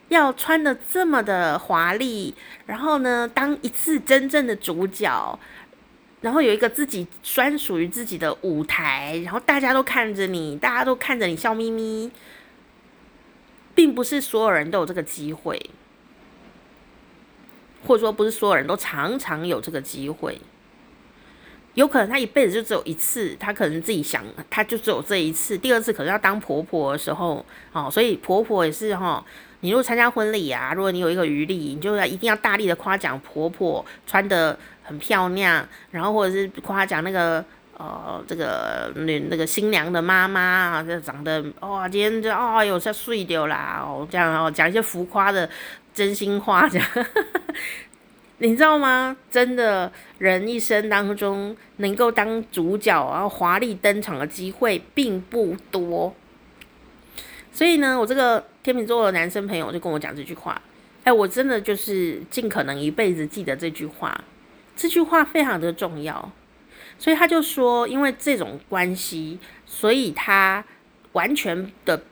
[0.08, 2.34] 要穿得这么的华丽，
[2.66, 5.38] 然后呢，当一次真正的主角。
[6.22, 12.10] 然后有一个自己专属于自己的舞台，然后大家都看着你，大家都看着你笑眯眯，
[13.74, 15.70] 并不是所有人都有这个机会，
[17.86, 20.38] 或者说不是所有人都常常有这个机会。
[21.74, 29.24] 有可能他一辈子就只有一次，他可能自己想，他就只有这一次，第二次可能要当婆婆的时候，哦，所以婆婆也是哈、哦。
[29.60, 37.44] 你如果参加婚礼啊，如果你有一个余力，你就要一定要大力的夸奖婆婆穿的很漂亮，然后或者是夸奖那个
[37.76, 45.48] 呃这个女那个新娘的妈妈啊，这长得哇、今天就哦有些碎掉啦哦，这样哦讲一些浮夸的
[45.92, 46.88] 真心话这样，
[48.38, 49.16] 你知道吗？
[49.30, 56.14] 真的人一生当中能够当主角然后华丽登场的机会并不多。
[57.50, 60.60] 所以呢，我这个天秤座的男生朋友就跟我讲这句话，
[61.04, 64.22] 哎，我真的就是尽可能一辈子记得这句话，
[64.76, 66.30] 这句话非常的重要。
[66.98, 70.64] 所以他就说，因为这种关系，所以他
[71.12, 72.02] 完全的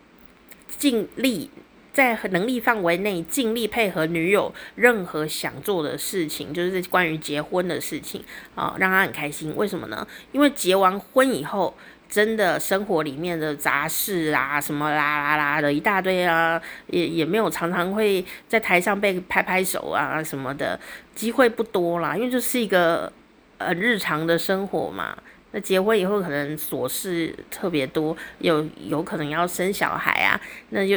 [0.66, 1.50] 尽力
[1.92, 8.24] 在能力范围内尽力配合女友任何想做的事情，就是关于结婚的事情
[8.55, 9.55] 啊，让他很开心。
[9.55, 10.07] 为什么呢？
[10.33, 11.74] 因为结完婚以后。
[12.14, 20.79] 真的生活里面的杂事啊，什么啦啦啦的一大堆啊，也也没有常常会在台上被拍拍手啊什么的
[21.16, 23.12] 机会不多啦，因为就是一个
[23.59, 25.16] 呃日常的生活嘛。
[25.50, 30.96] 那结婚以后可能琐事特别多，有有可能要生小孩啊，那就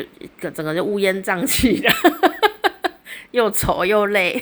[0.52, 1.90] 整个就乌烟瘴气的。
[3.32, 4.42] 又丑又累，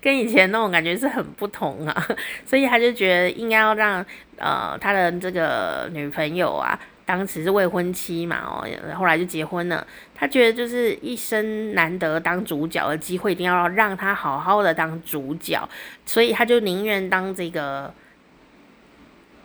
[0.00, 2.08] 跟以前那种感觉是很不同啊，
[2.46, 4.04] 所以他就觉得应该要让
[4.36, 9.86] 呃他的这个女朋友啊，当时是未婚妻嘛，哦，后来就结婚了。
[10.14, 15.68] 他觉得就是一生难得当主角的机会，一定要让他好好的当主角，
[16.06, 17.92] 所以他就宁愿当这个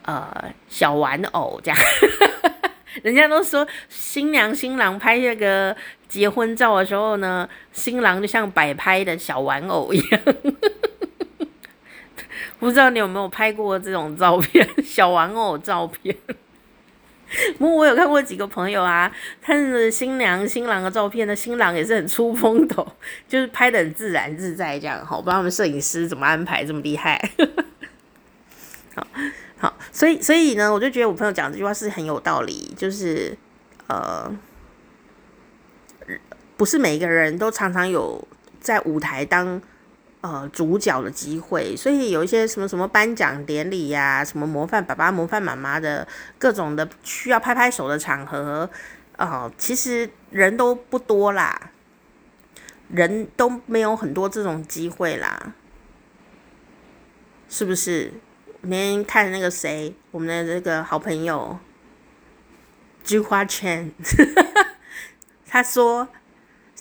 [0.04, 1.80] 呃小玩偶这样。
[3.04, 5.76] 人家都说新娘新郎拍那个
[6.08, 10.22] 结婚照的时候呢，新郎就像摆拍的小玩偶一样。
[12.60, 16.16] 不知道你有没有拍过这种照片， 小玩偶照片？
[17.58, 22.88] 不过我有看过几个朋友啊，看着新娘新郎的照片呢，新郎也是很出风头，
[23.28, 25.06] 就是拍得很自然自在这样。
[25.06, 27.32] 好，不知道他们摄影师怎么安排这么厉害。
[28.96, 29.08] 好。
[29.60, 33.36] 好，所以所以呢，我就觉得我朋友讲这句话是很有道理，就是
[33.88, 34.32] 呃，
[36.58, 38.28] 不是每一个人都常常有
[38.60, 39.62] 在舞台当
[40.22, 48.70] 呃主角的机会，所以有一些什么什么颁奖典礼呀、什么模范爸爸、模范妈妈的各种的需要拍拍手的场合，
[49.16, 51.72] 呃，其实人都不多啦，
[52.90, 55.54] 人都没有很多这种机会啦，
[57.48, 58.12] 是不是？
[58.62, 61.58] 那天看那个谁，我们的这个好朋友。
[63.04, 63.90] 菊花圈，
[65.48, 66.10] 他说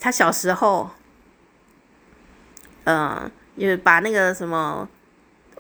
[0.00, 0.90] 他小时候，
[2.85, 4.88] 嗯、就是把那个什么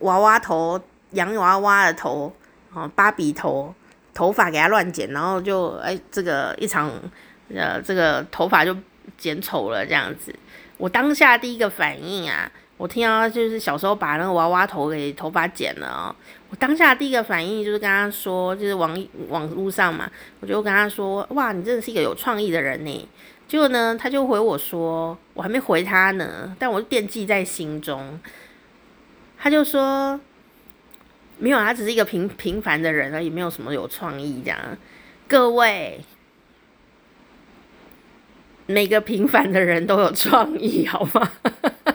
[0.00, 2.34] 娃娃头、洋娃娃的头，
[2.72, 3.74] 啊，芭比头，
[4.14, 6.90] 头发给他乱剪，然后就哎，这个一场，
[7.54, 8.76] 呃，这个头发就
[9.16, 10.34] 剪丑了这样子。
[10.76, 12.50] 我当下第一个反应啊。
[12.78, 16.14] 我听到就是小时候把那个娃娃头给头发剪了哦，
[16.50, 20.06] 我当下第一个反应就是跟他说，就是网网络上嘛，
[20.40, 23.08] 我就跟他说，哇，你真的是一个有创意的人呢。
[23.48, 28.18] 结果呢，他就回我说，我还没回他呢，但我惦记在心中。
[29.38, 30.18] 他就说，
[31.38, 34.58] 没有，他只是一个平平凡的人而已，没有什么有创意这样。
[35.28, 36.00] 各位，
[38.66, 41.30] 每个平凡的人都有创意，好吗？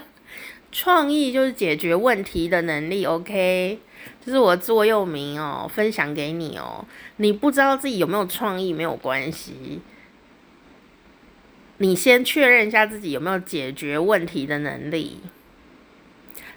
[0.72, 3.78] 创意就是解决问题的能力，OK，
[4.26, 6.86] 这是我座右铭哦，分享给你哦。
[7.18, 9.82] 你不知道自己有没有创意没有关系，
[11.82, 15.17] 你先确认一下自己有没有解决问题的能力。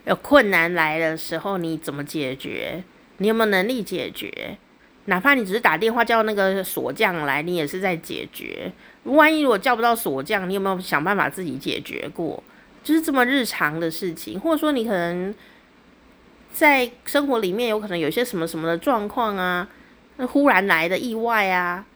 [0.04, 2.84] 有困难来的时候，你怎么解决？
[3.16, 4.58] 你有没有能力解决？
[5.06, 8.70] 哪怕你只是打电话叫那个锁匠来，你也是在解决。
[9.04, 12.44] 万一如果叫不到锁匠，你有没有想办法自己解决过？
[12.82, 15.34] 就是这么日常的事情，或者说你可能
[16.52, 19.66] 在生活里面有可能有些什么什么的状况啊，
[20.18, 21.86] 那忽然来的意外啊，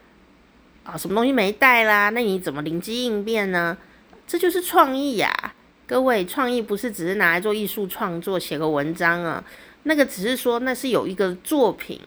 [0.83, 3.77] 啊，什么东西没带啦，那你怎么灵机应变呢？
[4.25, 5.53] 这就是创意呀，
[5.87, 9.43] 各位，创意不是只是拿来做艺术创作、写个文章啊，
[9.83, 11.99] 那个只是说那是有一个作品，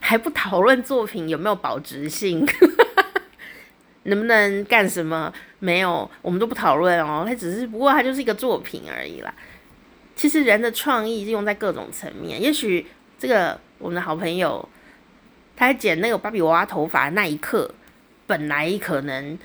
[0.00, 2.46] 还不讨论作品有没有保值性。
[4.04, 5.32] 能不能干什么？
[5.58, 7.24] 没有，我们都不讨论哦。
[7.26, 9.34] 它只是，不过它就是一个作品而已啦。
[10.14, 12.40] 其实人的创意是用在各种层面。
[12.40, 12.86] 也许
[13.18, 14.66] 这个我们的好朋友，
[15.56, 17.74] 他在剪那个芭比娃娃头发那一刻，
[18.26, 19.38] 本来可能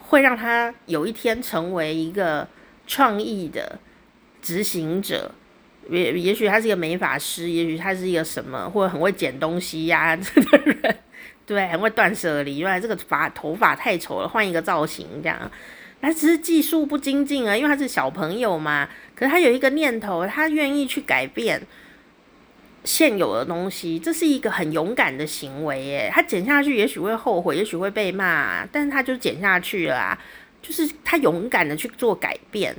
[0.00, 2.46] 会让他有一天成为一个
[2.86, 3.78] 创意的
[4.42, 5.32] 执行者。
[5.88, 10.96] 也也许他是一个美发师，也许他是一个什么，或者很会剪东西呀、啊、这个人。
[11.46, 12.58] 对，很会断舍离。
[12.58, 15.48] 原来这个发头发太丑了，换一个造型这样。
[16.00, 18.88] 他只是技术不精进啊，因为他是小朋友嘛。
[19.14, 21.62] 可是他有一个念头，他愿意去改变
[22.86, 26.10] 现有的东西，这是一个很勇敢的行为耶。
[26.10, 30.18] 他剪下去，也许会后悔，也许会被骂，但是他就剪下去了。
[30.62, 32.74] 就是他勇敢的去做改变。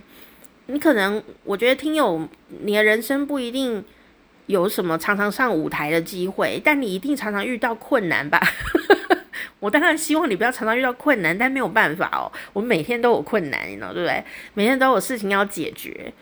[0.66, 2.28] 你可能，我觉得听友，
[2.64, 3.86] 你的人生不一定。
[4.48, 8.42] 有什么常常上舞台的机会，但你一定常常遇到困难吧？
[9.60, 12.32] 我当然希望你不要常常遇到困难，但没有办法哦。
[12.54, 14.24] 我们每天都有困难，你知道对不对？
[14.54, 16.14] 每天都有事情要解决。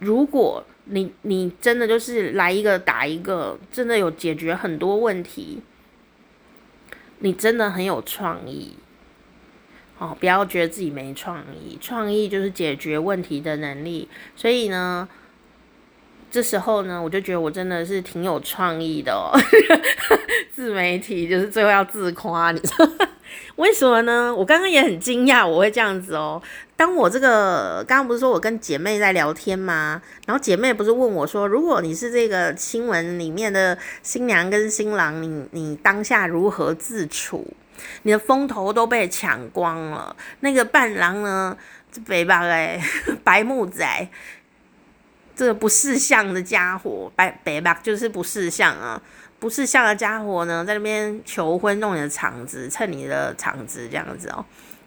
[0.00, 5.60] 如果你你真的就是来一个打一个，真的有解决很多问题，
[7.18, 8.76] 你真的很有创意。
[9.98, 14.08] 哦，不要觉得自己没创意，创意就是解决问题的能力。
[14.36, 15.08] 所以呢。
[16.32, 19.36] 这时候呢，我就觉得我真的是挺有创意的哦。
[20.50, 22.90] 自媒体就是最后要自夸，你知道
[23.56, 24.34] 为什么呢？
[24.34, 26.40] 我刚刚也很惊讶我会这样子哦。
[26.82, 30.02] 当我这个刚刚不是说我跟姐妹在聊天吗？
[30.26, 37.46] 然后姐妹不是问我说，如果你是这个新闻里面的新娘跟新郎，你你当下如何自处？
[38.02, 41.56] 你的风头都被抢光了，那个伴郎呢？
[41.92, 42.82] 这北巴哎，
[43.22, 44.08] 白目仔。
[45.36, 49.00] 这个不识相的家伙，白白吧，就是不识相啊！
[49.38, 54.44] 不识相的家伙呢，在那边求婚弄你的场子，蹭你的场子这样子哦。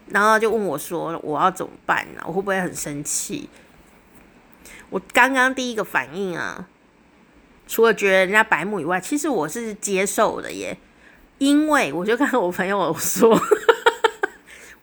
[0.09, 2.21] 然后就问我说：“我要怎么办呢？
[2.25, 3.49] 我会不会很生气？”
[4.89, 6.67] 我刚刚第一个反应啊，
[7.67, 10.77] 除了觉得人家白目以外，其实我是接受的耶，
[11.39, 13.39] 因为我就跟我朋友说。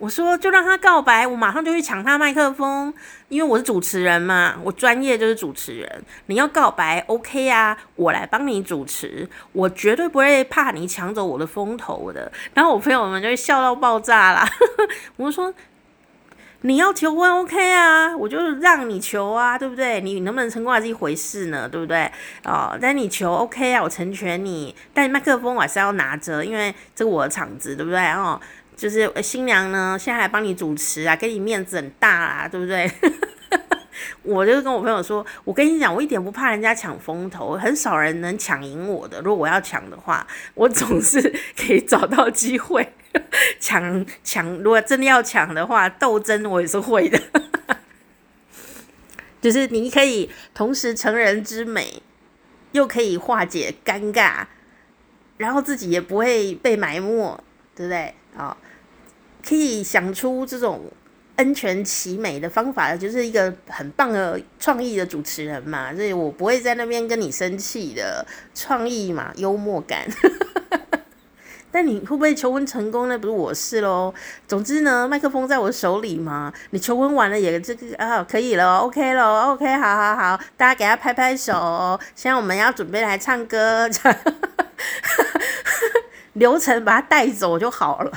[0.02, 2.92] 我说就让他告白，我马上就去抢他麦克风，
[3.28, 6.04] 因为我是主持人嘛，我专业就是主持人。
[6.26, 12.32] 你要告白，OK 啊，我来帮你主持，我绝对不会怕你抢走我的风头的。
[12.52, 14.44] 然后我朋友们就会笑到爆炸啦。
[15.18, 15.54] 我说
[16.62, 20.00] 你要求婚，OK 啊，我就让你求啊，对不对？
[20.00, 22.10] 你能不能成功还是一回事呢，对不对？
[22.44, 28.04] 哦，但你求 OK 啊，我成全你，但麦克风我还是要拿着，因为这个我的场子，对不对？
[28.10, 28.40] 哦。
[28.82, 32.90] 就是新娘呢，现在来帮你主持啊，给你面子很大啊，对不对？
[34.24, 39.20] 我就跟我朋友说，我跟你讲，我一点不怕人家抢风头，很少人能抢赢我的。
[39.20, 41.20] 如果我要抢的话，我总是
[41.56, 42.92] 可以找到机会
[43.60, 44.50] 抢抢。
[44.58, 47.22] 如果真的要抢的话，斗争我也是会的。
[49.40, 52.02] 就是你可以同时成人之美，
[52.72, 54.44] 又可以化解尴尬，
[55.36, 57.40] 然后自己也不会被埋没，
[57.76, 58.12] 对不对？
[58.34, 58.56] 啊，
[59.46, 60.80] 可以想出这种。
[61.34, 68.24] 安全其美的方法，就是一个很棒的创意的主持人嘛，所以我不会在那边跟你生气的
[68.54, 70.06] 创意嘛，幽默感。
[71.72, 73.18] 但你会不会求婚成功呢？
[73.18, 74.12] 不是我事喽。
[74.46, 81.98] 总之呢，麦克风在我手里嘛，你求婚完了也这个啊可以了，OK 了，OK，好好好，大家给他拍拍手。
[82.14, 83.88] 现在我们要准备来唱歌，
[86.34, 88.12] 流程把他带走就好了。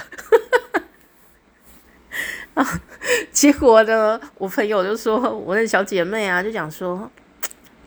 [2.55, 2.81] 啊，
[3.31, 7.11] 结果呢，我朋友就说，我的小姐妹啊，就讲说，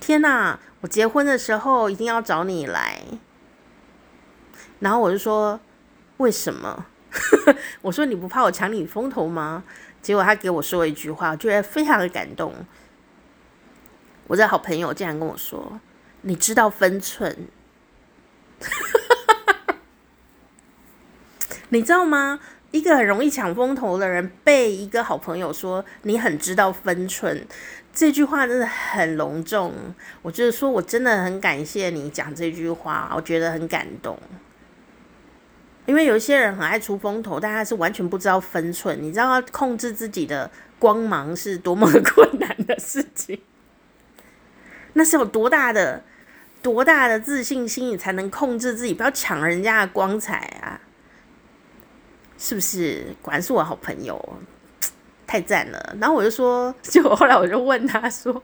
[0.00, 3.02] 天哪，我结婚的时候一定要找你来。
[4.78, 5.58] 然后我就说，
[6.18, 6.86] 为什么？
[7.82, 9.64] 我说你不怕我抢你风头吗？
[10.00, 12.54] 结果他给我说一句话，我觉得非常的感动。
[14.28, 15.80] 我的好朋友竟然跟我说，
[16.20, 17.48] 你知道分寸，
[21.70, 22.38] 你知道吗？
[22.70, 27.46] 一个很容易抢风头的人，被一个好朋友说你很知道分寸，
[27.94, 29.72] 这句话真的很隆重。
[30.20, 34.18] 我就是说我真的很感谢你讲这句话，我觉得很感动。
[35.86, 39.02] 因为有一些人很爱出风头，但他是完全不知道分寸。
[39.02, 43.40] 你知道要控制自己的光芒是多么困难的事情，
[44.92, 46.04] 那是有多大的
[46.60, 50.78] 多大的自信心，你才能控制自己，不要抢人家的光彩啊！
[52.38, 53.04] 是不是？
[53.20, 54.18] 果然是我好朋友，
[55.26, 55.96] 太赞了。
[56.00, 58.42] 然后我就说， 就后来我就问他说：“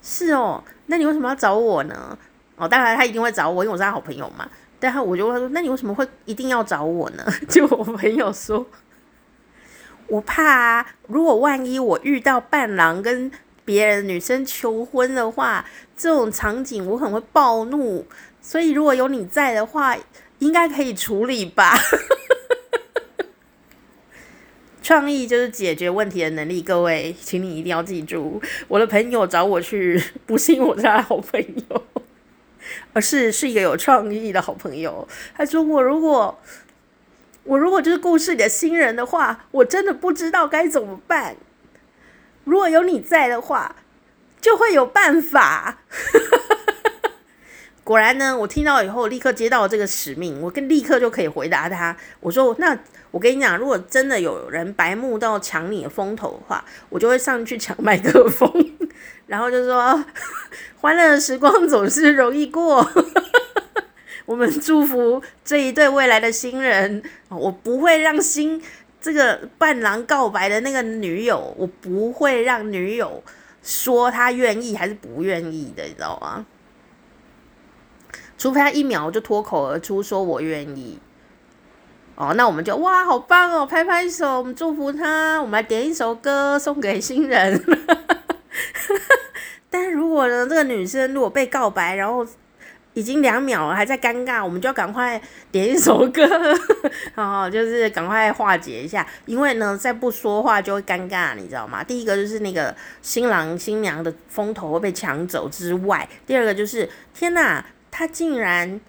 [0.00, 2.16] 是哦，那你为什么要找我呢？”
[2.56, 4.48] 哦，当然他一定会找我，因为我是他好朋友嘛。
[4.78, 8.64] 但他我就问他说：“那你为什么会一定要找我呢？” 就我朋友说
[10.08, 13.30] ：“我怕啊，如果万一我遇到伴郎跟
[13.64, 15.64] 别人女生求婚的话，
[15.96, 18.06] 这种场景我很会暴怒，
[18.40, 19.96] 所以如果有你在的话，
[20.38, 21.74] 应该可以处理吧。”
[24.90, 28.42] 创意就是解决问题的能力，各位，请你一定要记住。
[28.66, 31.84] 我的朋友找我去，不是因为我是他的好朋友，
[32.92, 35.06] 而是是一个有创意的好朋友。
[35.36, 36.36] 他说我如果
[37.44, 41.36] 我如果就是故事里的新人的话，我真的不知道该怎么办。
[42.42, 43.76] 如果有你在的话，
[44.40, 45.84] 就会有办法。
[47.82, 51.96] 果然呢，我听到以后立刻接到了这个使命，我跟立刻就可以回答他。
[52.20, 52.78] 我说：“那
[53.10, 58.48] 我跟你讲，如果真的有人白目到抢你的风头的话，我就会上去抢麦克风，
[59.26, 60.04] 然后就说：
[60.80, 62.86] 欢乐的时光总是容易过，
[64.26, 67.02] 我们祝福这一对未来的新人。
[67.28, 68.62] 我不会让新
[69.00, 73.24] 这个伴郎告白的那个女友，我不会让女友
[73.64, 76.46] 说她愿意还是不愿意的，你知道吗？”
[78.40, 80.98] 除非他一秒就脱口而出说“我愿意”，
[82.16, 87.62] 哦，那我们就哇，好棒哦，拍拍手，我们祝福他，我们来点一首歌送给新人。
[89.68, 92.26] 但如果呢，这个女生如果被告白，然后
[92.94, 95.20] 已经两秒了，还在尴尬，我们就要赶快
[95.52, 96.26] 点一首歌，
[97.16, 101.84] 哦，就是赶快化解一下，因为呢，再不说话就会尴尬，你知道吗？
[101.84, 107.62] 第一个就是那个新郎新娘的风头会被抢走之外，第二个就是天哪！
[107.90, 108.80] 他竟然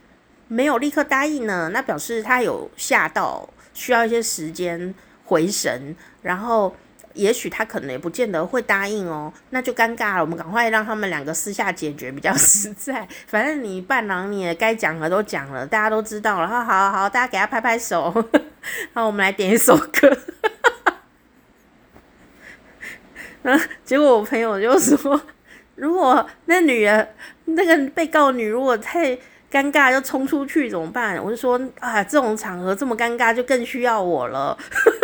[0.48, 4.94] 没有立刻答应呢，那表示他有吓到，需要一些时间
[5.26, 6.76] 回神，然后
[7.14, 10.22] 也许他可能也不见得会答应哦，那就尴尬了。
[10.22, 13.08] 我们赶快让他们两个私下解决比较 实在。
[13.28, 16.48] 反正你伴郎你也该讲的都讲了，大家都知道了。
[16.48, 18.12] 好好好，大家给他拍拍手。
[18.94, 20.18] 好，我们来点一首歌。
[23.44, 25.20] 嗯， 结果我朋友就说，
[25.82, 27.10] 如果那女人。
[27.54, 29.14] 那个被告女如果太
[29.52, 31.22] 尴尬，就冲出去怎么办？
[31.22, 34.58] 我就说啊，这种场合这么尴尬，就更需要我了。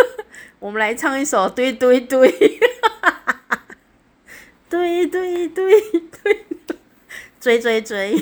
[0.60, 2.32] 我们来唱一首，对对对，
[4.70, 5.82] 对对对
[6.24, 6.46] 对，
[7.42, 8.16] 追追追，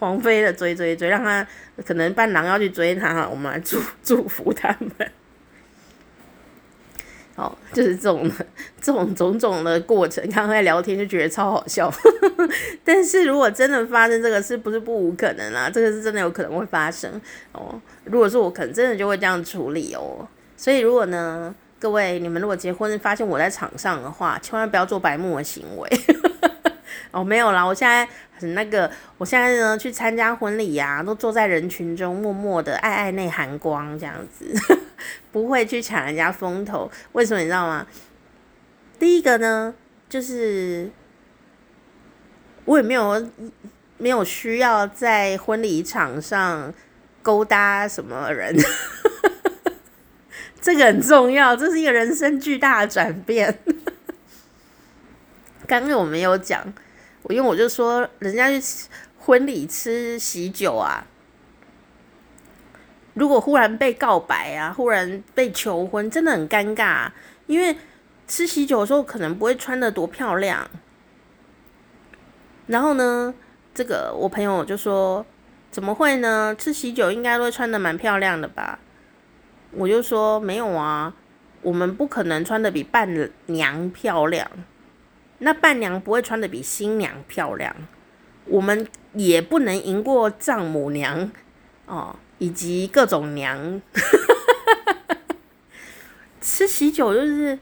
[0.00, 1.46] 黄飞的追追追，让他
[1.86, 5.12] 可能伴郎要去追他，我们来祝祝福他们。
[7.36, 8.30] 哦，就是这种
[8.80, 11.92] 这种种种的过程，刚刚在聊天就觉得超好笑。
[12.84, 17.10] 但是如果真的发生这个事，不是不无可能啊，这个是真的有可能会发生
[17.52, 17.80] 哦。
[18.04, 20.26] 如果说我，可能真的就会这样处理哦。
[20.56, 25.88] 所以如果呢，各位，你们如果结婚发现我在场上的话，千万不要做白目的行为。
[27.12, 28.08] 哦，没有啦，我现在
[28.38, 34.52] 很那个，我现在呢去参加婚礼呀、都坐在人群中，默默的爱爱内含光这样子，
[35.30, 36.90] 不会去抢人家风头。
[37.12, 37.86] 为什么你知道吗？
[38.98, 39.74] 第一个呢，
[40.08, 40.90] 就是
[42.64, 43.30] 我也没有
[43.98, 46.72] 没有需要在婚礼场上
[47.20, 48.56] 勾搭什么人。
[50.62, 53.58] 这个很重要，这是一个人生巨大的转变。
[55.66, 56.72] 刚刚我没有讲，
[57.22, 61.06] 我因为我就说，人家去婚礼吃喜酒啊，
[63.14, 67.10] 如果忽然被告白啊，忽然被求婚，真的很尴尬。
[67.46, 67.76] 因为
[68.26, 70.68] 吃喜酒的时候，可能不会穿得多漂亮。
[72.66, 73.34] 然后呢，
[73.74, 75.24] 这个我朋友就说，
[75.70, 76.54] 怎么会呢？
[76.58, 78.78] 吃喜酒应该都会穿得蛮漂亮的吧？
[79.72, 81.14] 我就说没有啊，
[81.62, 84.50] 我们不可能穿得比伴娘漂亮，
[85.44, 87.74] 那伴娘不会穿得比新娘漂亮，
[88.46, 91.30] 我们也不能赢过丈母娘
[91.86, 93.82] 哦，以及各种娘。
[96.40, 97.58] 吃喜酒就是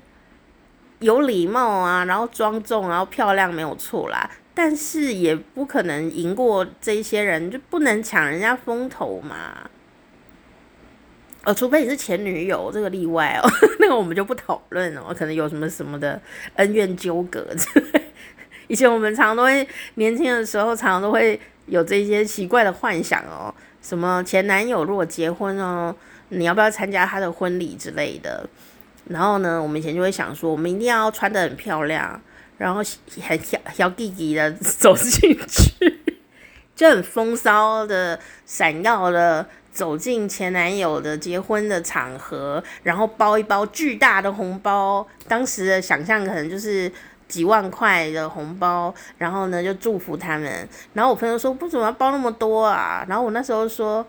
[1.00, 9.68] 有礼貌啊，然后庄重，然后漂亮没有错啦，但是也不可能赢过这些人，就不能抢人家风头嘛。
[11.42, 13.48] 呃、哦，除非你是前女友，这个例外哦，
[13.80, 15.14] 那个我们就不讨论哦。
[15.16, 16.20] 可能有什么什么的
[16.56, 18.02] 恩怨纠葛之类。
[18.68, 23.52] 以前我们常常都会年轻的时候，常常都会有这些奇怪的幻想哦。
[23.80, 25.94] 什么前男友如果结婚哦，
[26.28, 28.46] 你要不要参加他的婚礼之类的？
[29.08, 32.20] 然后呢，我们以前就会想说，我们一定要穿得很漂亮，
[32.58, 32.82] 然后
[33.22, 35.98] 很小小弟弟的走进去，
[36.76, 39.46] 就很风骚的、闪耀的。
[39.80, 46.92] 走进前男友的结婚的场合，然后包一包巨大的红包，当时的想象可能就是
[47.26, 50.68] 几万块的红包，然后呢就祝福他们。
[50.92, 54.06] 然后我朋友说：“为什么要包那么多啊？”然后我那时候说：“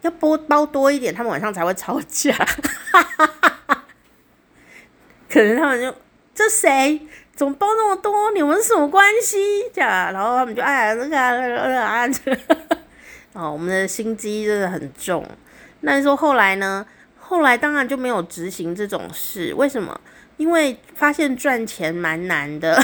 [0.00, 2.34] 要包包多一点，他们晚上才会吵架。
[5.28, 5.94] ”可能他们就
[6.34, 8.30] 这谁怎么包那么多？
[8.30, 9.36] 你们是什么关系？
[9.74, 12.08] 这样，然后他们就哎那个啊。
[13.32, 15.24] 哦，我们的心机真的很重。
[15.80, 16.86] 那说后来呢？
[17.18, 19.54] 后来当然就没有执行这种事。
[19.54, 20.00] 为什么？
[20.36, 22.82] 因为发现赚钱蛮难的。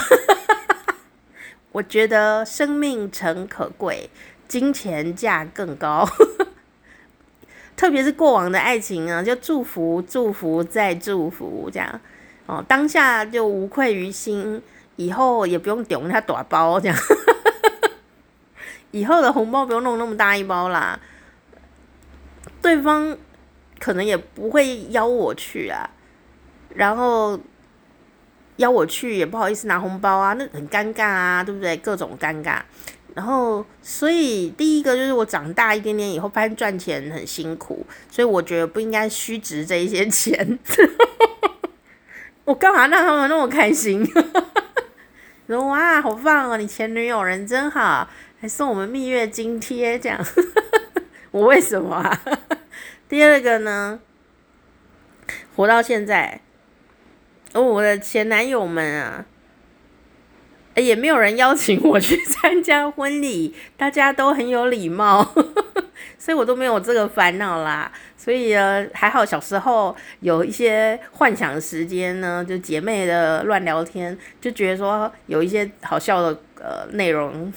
[1.72, 4.08] 我觉得生命诚可贵，
[4.46, 6.08] 金钱价更高。
[7.76, 12.00] 特别是过往的爱情啊，就祝福、祝福再祝福，这样
[12.46, 14.62] 哦，当下就无愧于心，
[14.94, 16.96] 以后也不用丢他大包这样。
[18.90, 20.98] 以后的红包不用弄那么大一包啦，
[22.62, 23.16] 对方
[23.78, 25.90] 可能也不会邀我去啊，
[26.74, 27.38] 然后
[28.56, 31.76] 邀我去也不好意思拿红包啊，那很尴尬啊，对不对？
[31.76, 32.60] 各种尴尬。
[33.14, 40.58] 然后，所以第一个就是我长大一点点以后，发现赚钱很辛苦，所以我觉得不应该虚值这一些钱。
[42.44, 44.06] 我干嘛让他们那么开心？
[45.48, 46.56] 说哇，好棒哦！
[46.58, 48.06] 你前女友人真好。
[48.38, 50.24] 还送我们蜜月津贴，这样，
[51.32, 52.22] 我为什么啊？
[53.08, 54.00] 第二个呢，
[55.54, 56.40] 活到现在，
[57.52, 59.24] 哦，我的前男友们啊，
[60.74, 65.24] 也没有人邀请我去参加婚礼， 大家都很有礼貌，
[66.18, 67.90] 所以我都没有这个烦恼啦。
[68.16, 68.54] 所以，
[68.92, 77.50] 还好小时候有一些幻想时间呢，就姐妹的乱聊天，就觉得说有一些好笑的呃内容。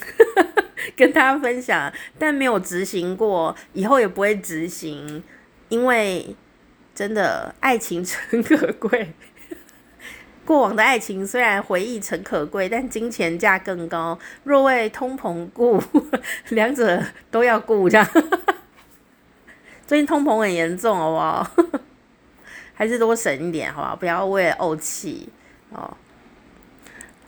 [0.95, 5.23] 跟大家分享，但没有执行过，以后也不会执行，
[5.69, 6.35] 因为
[6.95, 9.13] 真的爱情 诚可贵。
[10.45, 14.17] 过往的爱情虽然回忆诚可贵，但金钱价更高。
[14.43, 15.81] 若为通膨顾，
[16.49, 18.07] 两者都要顾，这样。
[19.85, 21.51] 最近通膨很严重，好不好？
[22.73, 23.95] 还是多省一点，好不好？
[23.95, 25.29] 不要为了怄气
[25.71, 25.95] 哦，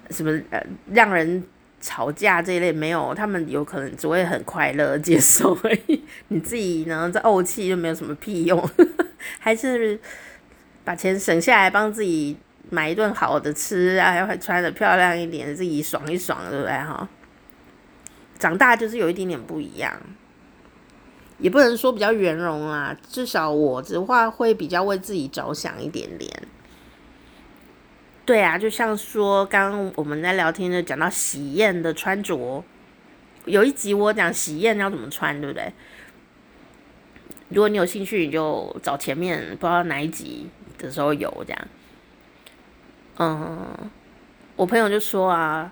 [0.09, 1.43] 什么呃，让人。
[1.81, 6.01] 吵架这一类没有，他们有可能只会很快乐接受而已。
[6.27, 8.69] 你自己呢，在怄气就没有什么屁用，
[9.39, 9.99] 还是
[10.83, 12.37] 把钱省下来帮自己
[12.69, 17.09] 买一顿好的吃啊，要穿得漂亮一点，自己爽一爽，对不对哈？
[18.37, 19.91] 长大就是有一点点不一样，
[21.39, 26.31] 也不能说比较圆融啊，至少我的话会比较为自己着想一点点。
[28.31, 32.63] 对啊，就像说刚刚我们在聊天就讲到喜宴的穿着，
[33.43, 35.73] 有一集我讲喜宴要怎么穿，对不对？
[37.49, 41.67] 如果你有兴趣，你就找前面不知道哪一集的时候有这样。
[43.17, 43.91] 嗯，
[44.55, 45.69] 我朋友就说啊。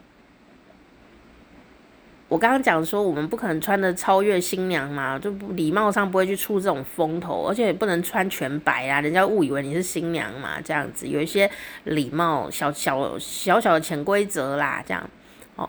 [2.29, 11.49] 我刚刚讲说，我们不可能穿的超越新娘嘛，就不礼貌上不会去出这种风头，而且也不能穿全白啊，人家误以为你是新娘嘛，这样子有一些
[11.85, 15.09] 礼貌小小小小的潜规则啦，这样。
[15.55, 15.67] 哦，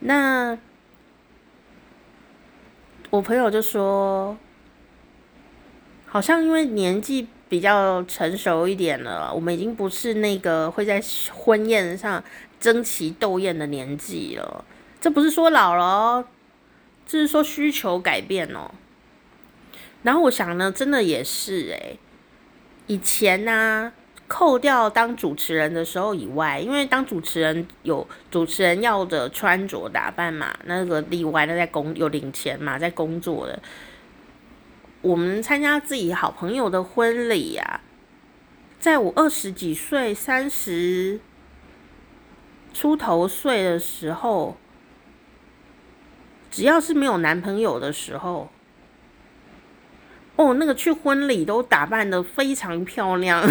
[0.00, 0.56] 那
[3.10, 4.34] 我朋友就说，
[6.06, 11.02] 好像因为年纪比较成熟一点了，我们已经不是那个会在
[11.34, 12.24] 婚宴上
[12.58, 14.64] 争奇斗艳的年纪了。
[15.00, 16.24] 这不是说老了哦，
[17.06, 18.72] 这是说需求改变哦。
[20.02, 21.98] 然后我想呢，真的也是诶，
[22.88, 23.92] 以前呢、
[24.26, 33.60] 扣掉当主持人的时候以外，因为当主持人有主持人要的穿着打扮嘛，那个例外，那在工有领钱嘛，在工作的。
[35.00, 37.80] 我们参加自己好朋友的婚礼呀、啊，
[38.80, 41.20] 在我二十几岁、三十
[42.74, 44.56] 出头岁的时候。
[46.50, 48.50] 只要是没有男朋友的时候，
[50.36, 53.42] 哦，那个去婚礼都打扮得非常漂亮。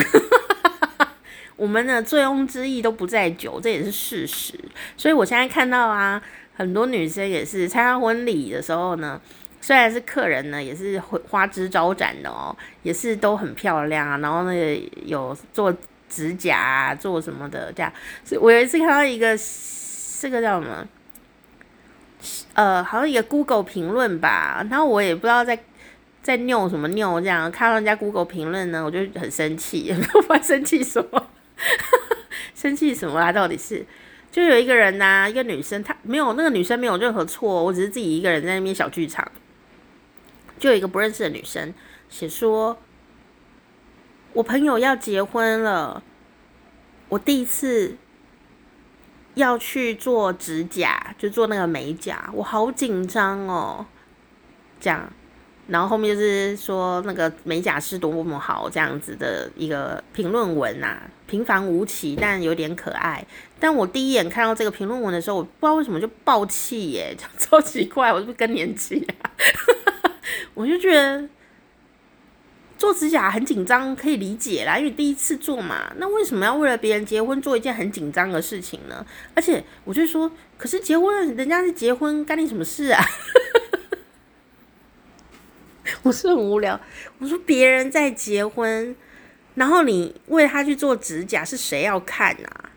[1.57, 4.53] 我们的醉翁之意都不在酒，这也是事实。
[4.95, 6.21] 所以我现在看到啊，
[6.55, 9.19] 很多女生也是参加婚礼的时候呢，
[9.59, 14.17] 虽然是客人呢，也是花枝招展的哦，也是都很漂亮啊。
[14.19, 15.75] 然后呢有做
[16.07, 17.91] 指甲，做什么的这样。
[18.39, 19.35] 我有一次看到一个，
[20.21, 20.87] 这个叫什么？
[22.57, 25.63] 呃，好像一个 Google 评论吧，然后我也不知道在
[26.23, 31.27] 在拗什么拗，这样看到人家 Google 评论呢，我就很生气，不知道生气什么，
[32.55, 33.31] 生气什么啊？
[33.31, 33.85] 到底是
[34.31, 39.31] 就有一个人呐、一个女生，她没有那个女生没有任何错，我只是自己一个人在那边小剧场，
[40.57, 41.71] 就有一个不认识的女生
[42.09, 42.75] 写说，
[44.33, 46.01] 我朋友要结婚了，
[47.09, 47.97] 我第一次。
[49.37, 53.85] 要去做指甲，就做那个美甲，我好紧张哦。
[54.79, 55.09] 这样，
[55.67, 63.25] 然后后面就是说那个美甲师多么好，这样子的一个评论文啊，平凡无奇，但有点可爱。
[63.59, 69.31] 但我第一眼看到这个评论文的时候，我不知道为什么就爆气耶，超奇怪，我是不是更年期啊？
[70.53, 71.27] 我就觉得。
[72.77, 75.91] 做指甲很紧张，可以理解啦，因为第一次做嘛。
[75.97, 79.05] 那为什么要为了别人结婚做一件很紧张的事情呢？
[79.33, 83.03] 而且我就说，可是结婚人家是结婚，干你什么事啊？
[86.03, 86.79] 我是很无聊。
[87.17, 88.95] 我说别人在结婚，
[89.55, 92.69] 然后你为他去做指甲，是谁要看啊？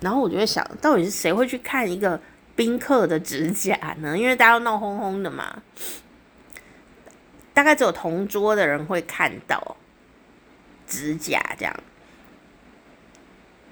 [0.00, 2.20] 然后我就会想，到底是谁会去看一个
[2.56, 4.18] 宾客的指甲呢？
[4.18, 5.62] 因为大家都闹哄哄的嘛。
[7.54, 9.76] 大概只有同桌的人会看到
[10.86, 11.74] 指甲这样，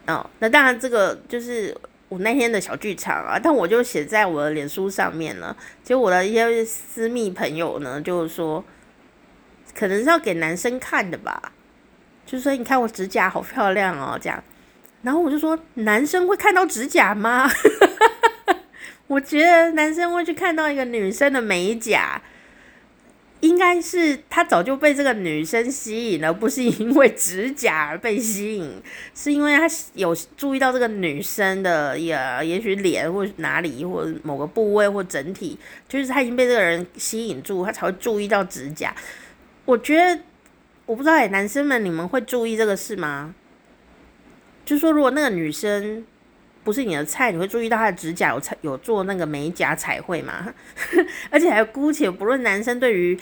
[0.06, 1.76] 哦，那当然这个就是
[2.08, 5.56] 我那天的小剧场啊，但我就写在我的脸书上面了。
[5.82, 8.64] 结果我的一些私密朋友呢，就是说
[9.74, 11.52] 可能是要给男生看的吧，
[12.26, 14.42] 就说你看我指甲好漂亮哦，这样。
[15.02, 17.50] 然后我就说，男生会看到指甲吗？
[19.08, 22.20] 我觉得男生会去看到一个女生的美甲。
[23.40, 28.82] 应该是他早就被这个女生吸引了，不是因为指甲而被吸引，
[29.14, 32.14] 是因为他有注意到这个女生的也
[32.44, 38.94] 也许脸或哪里或某个部位或整体，就是他已经被这个人吸引住，他才会注意到指甲。
[39.64, 40.22] 我觉得
[40.86, 43.34] 我不知道哎，男生们你们会注意这个事吗？
[44.64, 46.04] 就是说如果那个女生。
[46.62, 50.52] 不是你的菜，你会注意到他的指甲有彩有做那个美甲彩绘吗？
[51.30, 53.18] 而且还姑且不论男生对于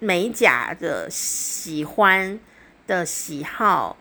[0.00, 2.40] 美甲的喜欢
[2.86, 3.96] 的喜好，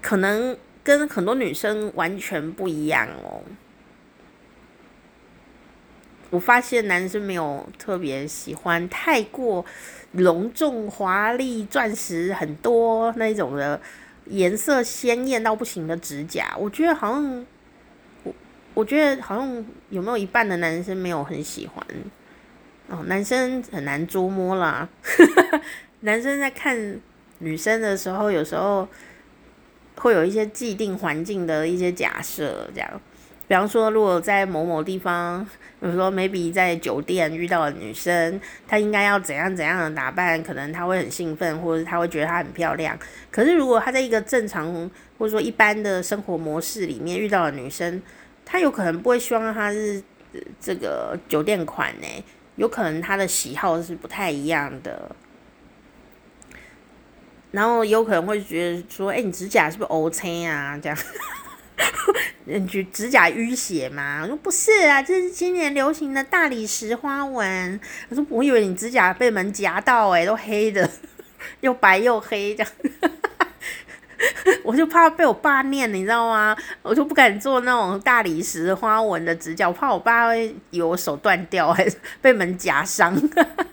[0.00, 3.42] 可能跟很多女生完全不一样哦。
[6.30, 9.64] 我发现男生没有特别喜欢太过
[10.12, 13.80] 隆重华丽、钻石很多那种的。
[14.26, 17.46] 颜色鲜艳到不行的指甲，我觉得好像
[18.22, 18.34] 我
[18.74, 21.86] 我觉得好像有没有一半的男生没有很喜欢
[22.88, 24.88] 哦，男生很难捉摸啦。
[26.00, 27.00] 男生在看
[27.38, 28.88] 女生的时候，有时候
[29.96, 33.00] 会有一些既定环境的一些假设，这样。
[33.52, 35.44] 比方说，如果在某某地方，
[35.78, 42.98] 比如说 maybe 在酒店遇到的女生，她应该要怎样怎样的打扮，可能她会很兴奋，或者她会觉得她很漂亮。
[43.30, 48.00] 可是如果她在一个正常或者说一般的生活模式里面遇到的女生，
[48.42, 50.02] 她有可能不会希望她是
[50.58, 52.06] 这个酒店款呢，
[52.56, 55.14] 有可能她的喜好是不太一样的。
[57.50, 60.78] 然后有可能会觉得说，哎、你指甲是不是乌青啊？
[60.82, 60.98] 这样，
[62.44, 64.20] 你觉 指甲淤血吗？
[64.22, 67.80] 我说不是啊，这是今年流行的大理石花纹。
[68.08, 70.88] 我说我以为你指甲被门夹到、欸，都黑的，
[71.60, 72.72] 又白又黑这样。
[74.62, 76.56] 我就怕被我爸念，你知道吗？
[76.82, 81.84] 我就不敢做那种大理石花纹的指甲，我怕我爸会以为我手断掉，还
[82.20, 83.20] 被门夹伤。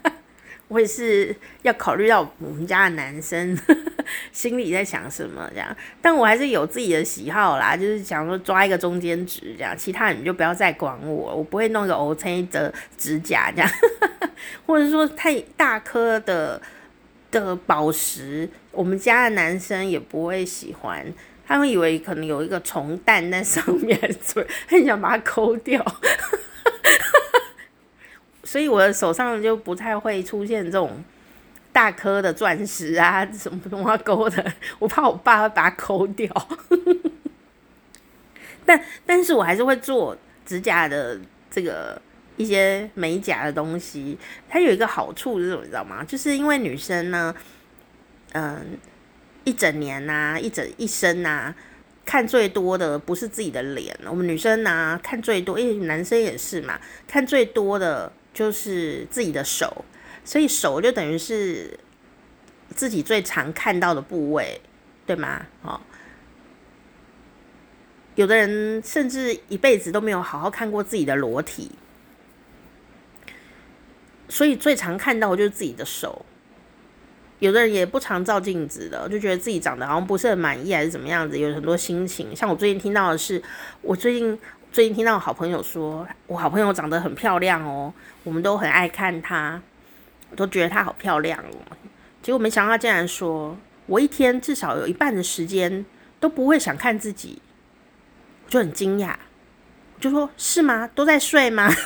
[0.67, 3.57] 我也是要考虑到我们家的男生
[4.31, 13.69] 心里在想什么这样，但我还是有自己的喜好啦，就是想说抓一个中间值这样，其他人就不要再管我，我不会弄个 OK 的指甲这样，
[14.65, 16.61] 或者说太大颗的
[17.31, 21.05] 的宝石，我们家的男生也不会喜欢，
[21.45, 25.85] 他们以为可能有一个虫蛋在上面，所 以很想把它抠掉。
[28.43, 31.03] 所以我的手上就不太会出现这种
[31.71, 36.29] 大颗的钻石啊，什么东西勾的，我怕我爸会把它抠掉。
[38.65, 41.99] 但但是我还是会做指甲的这个
[42.37, 44.17] 一些美甲的东西。
[44.47, 46.03] 它有一个好处是什么，你知道吗？
[46.03, 47.33] 就是因为女生呢，
[48.33, 48.77] 嗯，
[49.43, 51.55] 一整年呐、啊，一整一生呐、啊，
[52.05, 58.11] 看最多的不是自己的脸，我们女生呐、看最多，因为男生也是嘛，看最多的。
[58.31, 59.83] 就是自己的手，
[60.23, 61.79] 所以手就等于是
[62.75, 64.61] 自己最常看到的部位，
[65.05, 65.45] 对吗？
[65.63, 65.79] 哦，
[68.15, 71.71] 有的人甚至一辈子都没有好好看过自己的裸体，
[74.27, 76.25] 所以最常看到的就是自己的手。
[77.39, 82.35] 有的人也不常照镜子的，就觉得自己长得好像不是很满意，还是怎么样子，有很多心情。
[82.35, 83.41] 像我最近听到的是，
[83.81, 84.39] 我最近。
[84.71, 87.91] 最近听到好朋友说，我好朋友长得很漂亮哦，
[88.23, 89.59] 我们都很爱看她，
[90.29, 91.77] 我都觉得她好漂亮哦。
[92.21, 95.85] 结果没想到她竟然说，我一天至少有一半的时间
[96.19, 97.41] 都不会想看自己，
[98.45, 99.15] 我就很惊讶，
[99.95, 100.89] 我就说是吗？
[100.93, 101.69] 都在睡吗？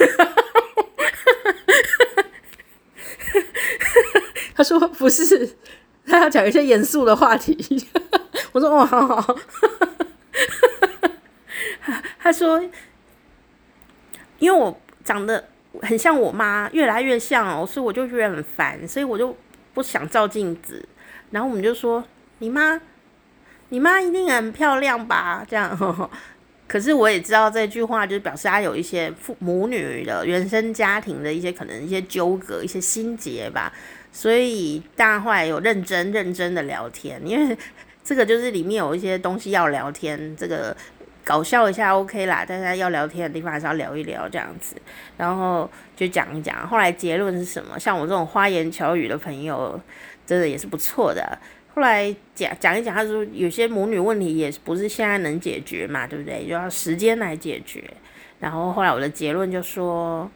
[4.55, 5.57] 他说不是，
[6.05, 7.87] 他要讲一些严肃的话题。
[8.51, 9.35] 我说哦，好好。
[12.19, 12.63] 他说
[14.39, 15.49] ：“因为我长得
[15.83, 19.35] 很像我妈，越来越像哦，所以我就觉得很烦，所以我就
[19.73, 20.87] 不想照镜子。
[21.31, 22.03] 然后我们就说
[22.39, 22.79] ：‘你妈，
[23.69, 25.77] 你妈一定很漂亮吧？’这样。
[26.67, 33.71] 可是我也知道这句话就是表示他有一些父母女的原生家庭的一些可能一些纠葛、一些心结吧。
[34.11, 37.55] 所以大家后来有认真认真的聊天，因为
[38.03, 40.75] 这个就是里面有一些东西要聊天，这个。”
[41.23, 44.75] 搞笑一下 OK 啦，大家要聊天的地方还是要聊一聊这样子，
[45.15, 46.67] 然后就讲一讲。
[46.67, 47.79] 后来结论是什么？
[47.79, 49.79] 像我这种花言巧语的朋友，
[50.25, 51.39] 真的也是不错的。
[51.73, 56.45] 后来讲讲一讲，他说有些母女问题也不是现在能解决嘛，对不对？
[56.45, 57.83] 就要时间来解决。
[58.39, 60.29] 然后后来我的结论就说，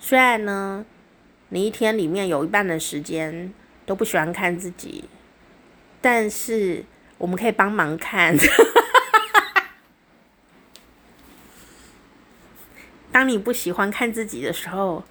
[0.00, 0.84] 虽然呢，
[1.50, 3.54] 你一天里面有一半的时间
[3.86, 5.04] 都不喜欢看自己，
[6.00, 6.84] 但是
[7.16, 8.36] 我们可以帮忙看。
[13.16, 15.02] 当你不喜欢看自己的时候，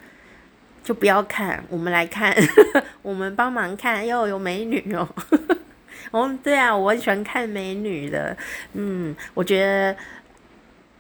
[0.84, 1.64] 就不要看。
[1.70, 2.32] 我们来看，
[3.02, 4.06] 我们帮忙看。
[4.06, 5.10] 哟，有美女哦！
[6.14, 8.38] 哦，对啊，我很喜欢看美女的。
[8.74, 9.98] 嗯，我觉得，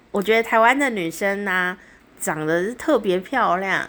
[0.09, 1.77] 我觉得台湾的女生呢、啊，
[2.19, 3.87] 长得是特别漂亮。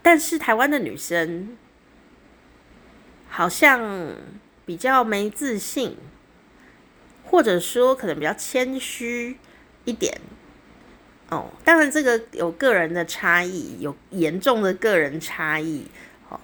[0.00, 1.58] 但是台湾的女生
[3.28, 4.14] 好像
[4.64, 5.98] 比较没自信，
[7.22, 9.36] 或者说可能比较谦虚。
[9.84, 10.20] 一点
[11.30, 15.86] 哦，当然这个有个人的差异，有严重的个人差异。
[16.28, 16.40] 哦，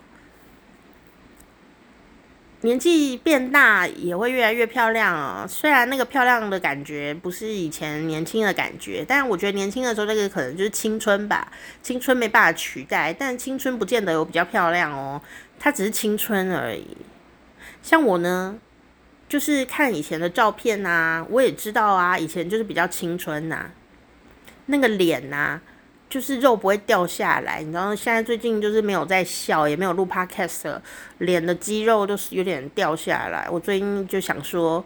[2.60, 5.46] 年纪变大也会越来越漂亮哦。
[5.48, 11.50] 虽然那个漂亮的感觉不是以前年轻的感觉，但我觉得年轻的时候那个可能就是青春吧。
[11.82, 15.20] 青春没办法取代，但青春不见得有比较漂亮哦，
[15.58, 16.96] 它只是青春而已。
[17.82, 18.58] 像我呢。
[19.28, 23.68] 就是看以前的照片呐、啊，我也知道啊，以前就是比较青春呐、
[24.66, 25.60] 那个脸呐、
[26.08, 27.60] 就是肉不会掉下来。
[27.60, 30.80] 你知道，现在最近就是没有在笑，也没有录 podcast，
[31.18, 33.48] 脸的肌肉就是有点掉下来。
[33.50, 34.84] 我最近就想说，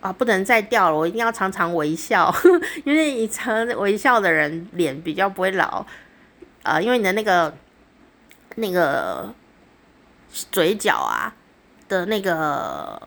[0.00, 2.34] 啊，不能再掉了，我一定要常常微笑，
[2.84, 5.86] 因为你常微笑的人脸比较不会老
[6.64, 7.56] 啊，因为你的那个
[8.56, 9.32] 那个
[10.50, 11.32] 嘴角啊
[11.88, 13.00] 的那个。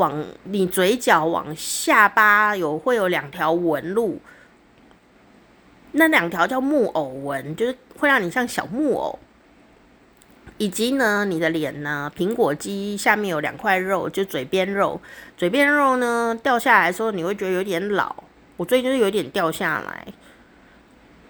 [0.00, 4.18] 往你嘴角往下巴有会有两条纹路，
[5.92, 9.18] 那两条叫木偶纹，就是会让你像小木偶。
[10.56, 15.00] 以及呢，你的脸呢，苹果肌下面有两块肉，就嘴边肉，
[15.36, 18.14] 嘴边肉呢掉下来的时候，你会觉得有点老。
[18.56, 20.06] 我最近就是有点掉下来，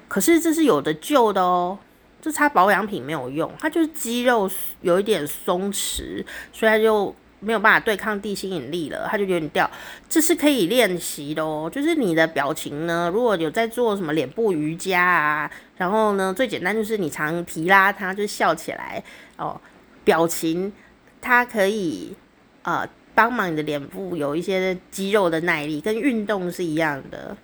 [0.09, 1.79] 可是这是有的救的哦。
[2.23, 4.51] 这擦保养品没有用，它就是肌肉
[4.83, 9.68] 有一点松弛，所以它就没有办法对抗地心引力了，它就有点掉。
[10.09, 19.03] 这是可以练习的哦，就是你的表情呢，如果有在做什么脸部瑜伽啊，然后呢，最简单就是你常提拉它，就笑起来
[19.36, 19.61] 哦，
[20.05, 20.72] 表情
[21.20, 22.14] 它可以
[22.62, 27.36] 呃帮忙你的脸部有一些肌肉的耐力，跟运动是一样的。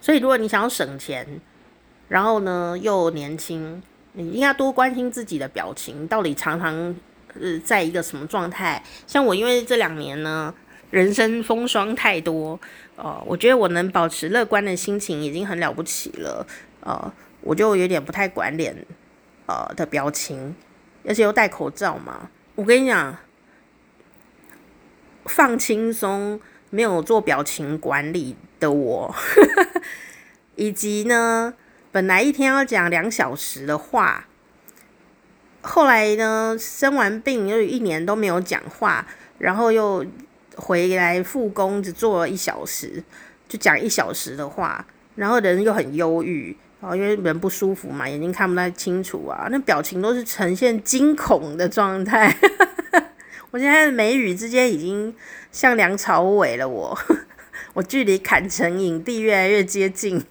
[0.00, 1.40] 所以如果你想要省钱。
[2.08, 3.82] 然后呢，又年轻，
[4.14, 6.96] 你应该多关心自己的表情，到底常常
[7.34, 8.82] 呃在一个什么状态？
[9.06, 10.54] 像我，因为这两年呢，
[10.90, 12.58] 人生风霜太多，
[12.96, 16.46] 呃，我觉得我能保持乐观的心情已经很了不起了，
[16.80, 18.76] 呃，我就有点不太管脸
[19.46, 20.54] 呃的表情，
[21.06, 22.30] 而且又戴口罩嘛。
[22.54, 23.16] 我跟你讲，
[25.26, 29.14] 放轻松，没有做表情管理的我，
[30.56, 31.54] 以及呢。
[31.90, 34.28] 本来一天要讲两小时的话，
[35.70, 39.06] 后来呢，生完病又一年都没有讲话，
[39.36, 40.04] 然后又
[40.56, 43.04] 回来复工，只做了一小时，
[43.46, 52.34] 就讲一小时的话，然后人又很忧郁，然后因为人不舒服嘛，眼睛看不太清楚啊，那表情都是呈现惊恐的状态。
[53.52, 55.14] 我现在眉宇之间已经
[55.52, 57.16] 像梁朝伟了我，我
[57.74, 60.24] 我距离坎城影帝越来越接近。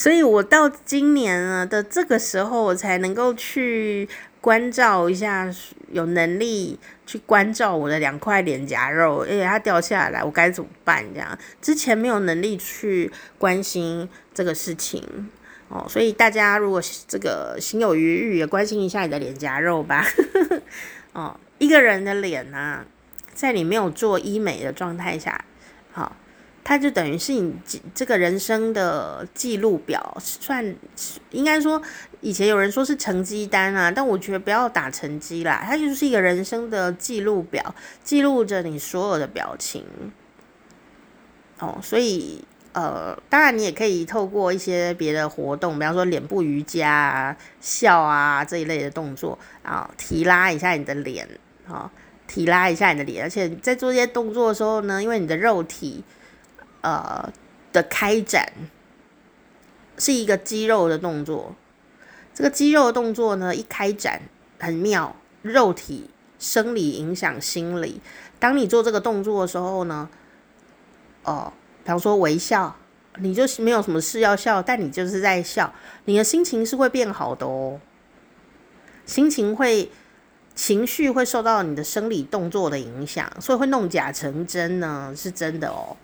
[0.00, 4.08] 所以，我到今年了的这个时候，我才能够去
[4.40, 5.46] 关照一下，
[5.92, 11.04] 有能力去关照我的两块脸颊肉，哎，它掉下来，我该怎么办？
[11.12, 15.28] 这样之前没有能力去关心这个事情
[15.68, 15.84] 哦。
[15.86, 20.02] 所以大家如果这个心有余裕，也关心一下你的脸颊肉吧。
[21.12, 22.86] 哦，一个人的脸呢、
[23.34, 25.44] 在你没有做医美的状态下，
[26.70, 27.52] 它就等于是你
[27.92, 30.64] 这个人生的记录表，算
[31.32, 31.82] 应该说，
[32.20, 39.84] 以前有人说是成绩单啊，但我觉得不要打成绩啦，它就是一个人生的记录表，记录着你所有的表情。
[41.58, 51.28] 哦，所以呃，当然你也可以透过一些别的活动，比方说脸部瑜伽啊、笑啊这一类的动作啊，提拉一下你的脸
[51.66, 51.90] 啊，
[52.28, 56.04] 提拉一下你的脸，而且在做这些动作的时候呢，因为你的肉体。
[56.82, 57.32] 呃
[57.72, 58.52] 的开展
[59.98, 61.54] 是一个肌肉的动作，
[62.34, 64.22] 这个肌肉的动作呢，一开展
[64.58, 68.00] 很妙，肉体生理影响心理。
[68.38, 70.08] 当你做这个动作的时候呢，
[71.24, 71.52] 哦、
[71.84, 72.74] 比方说微笑，
[73.18, 75.72] 你就是没有什么事要笑，但你就是在笑，
[76.06, 77.78] 你的心情是会变好的哦，
[79.04, 79.90] 心情会
[80.54, 85.96] 情绪会受到你的生理动作的影响，所以会弄假成真呢，是真的哦。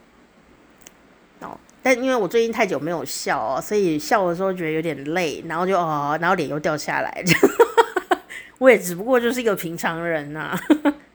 [1.41, 7.25] 哦，但因为我最近太久没有笑哦，所以笑的时候觉得有点累，然后就哦，然后脸又掉下来。
[8.59, 10.59] 我也只不过就是一个平常人呐、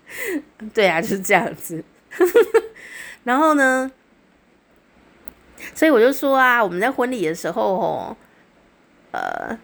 [0.74, 1.84] 对啊，就是这样子。
[3.24, 3.91] 然后呢，
[5.74, 8.17] 所以我就说啊，我们在婚礼的时候哦，
[9.11, 9.57] 呃，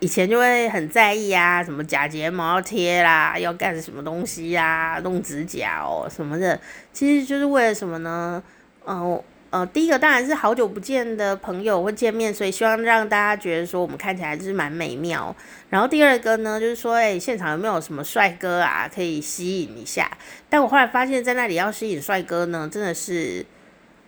[0.00, 6.58] 以前就会很在意啊，什么假睫毛要贴啦，要干什么东西呀、啊，弄指甲哦什么的，
[6.94, 8.42] 其实就是为了什么呢？
[8.86, 9.22] 嗯、
[9.56, 15.34] 呃，第一个当然是好久不见的朋友会见面，所以希望让大家觉得说我们看起来就是蛮美妙。
[15.70, 20.10] 然后第二个呢，就是说，哎，现场有没有什么帅哥啊，可以吸引一下？
[20.50, 23.46] 但我后来发现，在那里要吸引帅哥呢，真的是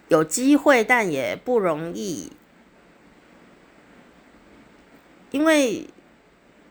[0.09, 2.30] 有机会，但也不容易。
[5.30, 5.88] 因为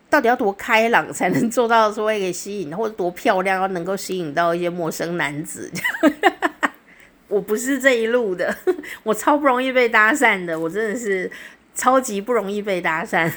[0.08, 5.72] 到底要多开朗才能做到说可以吸引，或者多漂亮要能够吸引到一些陌生男子？
[7.28, 8.56] 我不是这一路的，
[9.04, 11.30] 我超不容易被搭讪的，我真的是
[11.76, 13.30] 超级不容易被搭讪。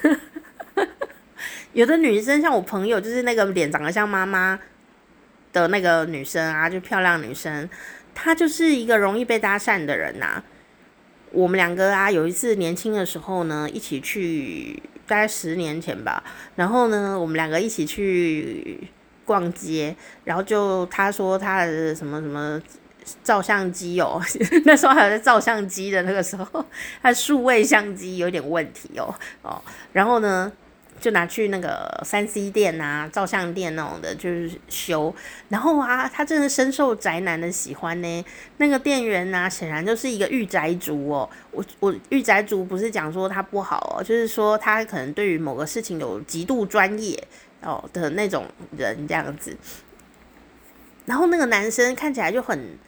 [1.73, 4.59] 有的女生像我朋友，就是那个脸长得像妈妈
[5.53, 7.69] 的那个女生啊，就漂亮女生，
[8.15, 10.41] 她就是一个容易被搭讪的人呐、
[11.33, 16.23] 我们两个啊，有一次年轻的时候呢，一起去，大概十年前吧，
[16.55, 18.89] 然后呢，我们两个一起去
[19.25, 22.63] 逛街，然后就她说她的什么什么。
[23.23, 24.21] 照相机哦，
[24.65, 26.65] 那时候还有在照相机的那个时候，
[27.03, 29.61] 他数位相机有点问题哦哦，
[29.93, 30.51] 然后呢，
[31.01, 35.15] 就拿去那个三 C 店啊、照相店那种的，就是修。
[35.49, 38.25] 然后啊，他真的深受宅男的喜欢呢。
[38.59, 41.29] 那个店员呢、啊，显然就是一个御宅族哦。
[41.53, 47.19] 我我御宅族不是讲说他不好哦，就是说他可能对于某个事情有极度专业
[47.63, 48.45] 哦的那种
[48.77, 49.57] 人这样子。
[51.07, 52.79] 然后那个男生看起来就很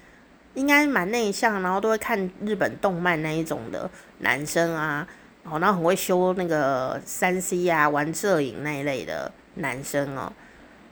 [0.55, 5.07] 应该蛮内向，然后都会看日本动漫那一种的男生啊。
[5.45, 10.33] 哦，然后很会修那个三 C 啊，玩摄影那一类的男生哦，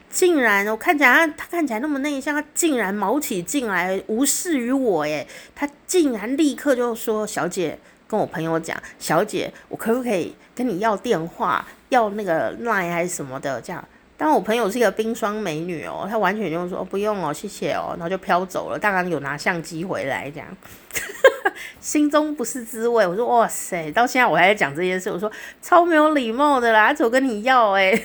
[0.09, 5.25] 竟然我看起来他看起来那么内向，他竟然卯起劲来无视于我耶！
[5.55, 13.61] 他竟然立刻就说：“小姐，跟我朋友讲，小姐，我可不可以跟你要电话，要那个 line 还是什么的？
[13.61, 13.81] 这样。”
[14.23, 18.77] 但我朋友是一个冰霜美女哦，她完全就说：“，不用哦，谢谢哦。”然后就飘走了。
[18.77, 20.47] 当然有拿相机回来这样。
[21.81, 27.99] 心中不是滋味，我说哇塞，到现在我还在讲这件事，我说超没有礼貌的啦，怎么跟你要哎、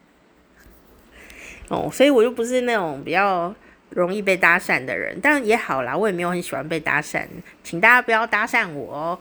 [1.68, 3.54] 哦，所以我就不是那种比较
[3.90, 7.26] 容易被搭讪的人，但也好啦，我也没有很喜欢被搭讪，
[7.62, 9.18] 请大家不要搭讪我哦。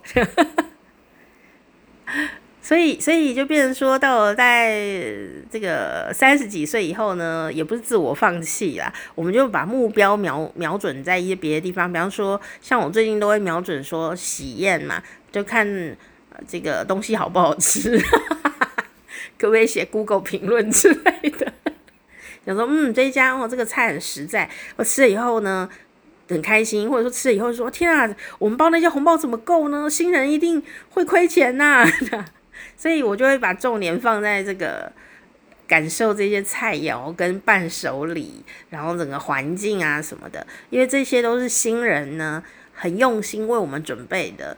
[2.64, 4.86] 所以，所以就变成说，到了在
[5.49, 15.01] 这个三十几岁以后呢，也不是自我放弃啦，我们就把目标瞄瞄准在一些别的地方，比方说，像我最近都会瞄准说喜宴嘛，
[15.32, 15.68] 就看
[16.47, 17.97] 这个东西好不好吃，
[19.39, 21.51] 可不可以写 Google 评论之类的，
[22.45, 25.68] 想说，嗯，这一家哦，这个菜很实在，我吃了以后呢，
[26.30, 28.07] 很开心，或者说吃了以后说，天啊，
[28.38, 29.89] 我们包那些红包怎么够呢？
[29.89, 31.84] 新人一定会亏钱呐。
[32.82, 34.91] 所以我就会把重点放在这个
[35.67, 44.57] 感受这些菜肴跟伴手礼，然后整个环境啊什么的，因为这些都是新人呢很用心为我们准备的。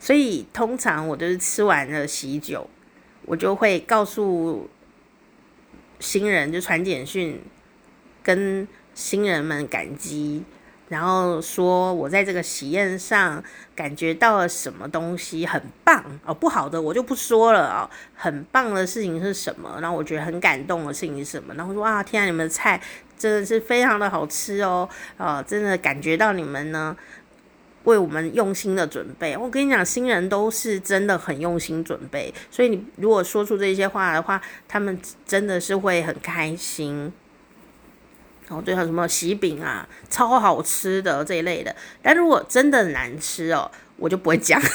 [0.00, 2.68] 所以通常我就是吃完了喜酒，
[3.26, 4.68] 我就会告诉
[6.00, 7.40] 新人就传简讯
[8.24, 10.42] 跟新人们感激。
[10.88, 13.42] 然后说，我在这个喜宴上
[13.74, 17.88] 感觉到了什么东西很棒哦，不好的我就不说了哦。
[18.14, 19.78] 很棒的事情是什么？
[19.80, 21.54] 然后我觉得很感动的事情是什么？
[21.54, 22.80] 然后说啊，天啊，你们的菜
[23.18, 26.94] 真的是非常的好吃哦，啊，真的感觉到你们呢
[27.84, 29.36] 为我们用心的准备。
[29.36, 37.10] 我跟你讲，新人都是真的很用心准备，所以你如果说出这些话的话，他们真的是会很开心。
[38.48, 41.74] 然后最后什么喜饼啊，超好吃的这一类的。
[42.02, 44.60] 但如果真的难吃哦，我就不会讲。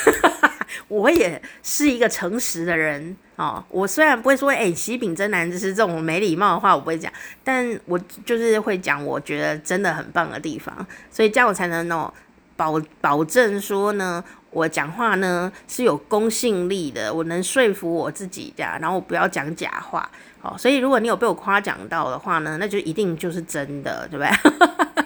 [0.87, 3.63] 我也是一个诚实的人哦。
[3.69, 7.11] 我虽然不会说，哎，喜饼真难吃这种没礼貌的话，我不会讲。
[7.43, 10.85] 但我就是会讲，我觉得真的很棒的地方。
[11.11, 12.11] 所以这样我才能哦，
[12.55, 20.09] 保保证说呢，我讲话呢是有公信力的，我能说服我自己这样，然后我不要讲假话。
[20.41, 24.31] 好，所以如果你有被我夸奖到的话呢，那就一定就是真的，对不对？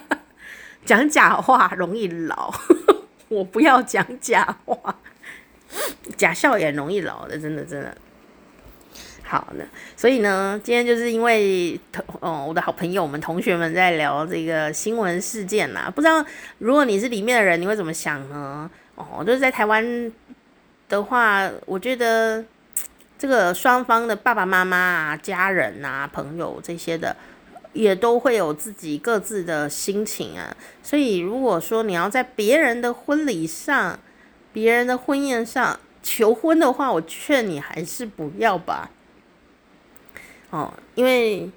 [0.85, 2.53] 讲假话容易老，
[3.29, 4.95] 我不要讲假话，
[6.15, 7.97] 假笑也容易老的，真的真的。
[9.23, 9.65] 好呢，
[9.95, 16.23] 所以呢，今天就是因为同哦，我的好朋友们同学们在聊这个新闻事件啦，不知道
[16.59, 18.69] 如果你是里面的人，你会怎么想呢？
[18.93, 20.11] 哦，就是在台湾
[20.87, 22.45] 的话，我觉得。
[23.23, 27.15] 这个双方的爸爸妈妈啊、家人啊、朋友这些的，
[27.71, 30.53] 也都会有自己各自的心情啊。
[30.83, 33.97] 所以，如果说你要在别人的婚礼上、
[34.51, 38.89] 别人的婚宴上求婚的话，我劝你还是不要吧。
[40.49, 41.49] 哦，因为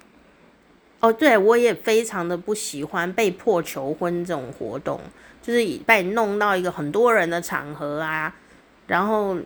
[1.01, 5.01] 哦，对，我也非常的不喜欢被迫求婚这种活动，
[5.43, 8.33] 就是把你弄到一个很多人的场合啊，
[8.87, 9.37] 然后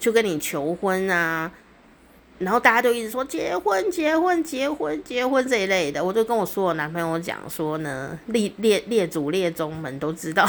[0.00, 1.52] 就跟你求婚啊。
[2.38, 10.46] 然后大家就一直说结婚、结婚、结婚、结婚这一类的，我就跟我说我男朋友讲说呢，列列列祖列宗们都知道，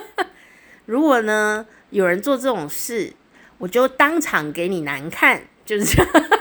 [0.84, 3.12] 如果呢有人做这种事，
[3.58, 6.37] 我就当场给你难看，就是这样。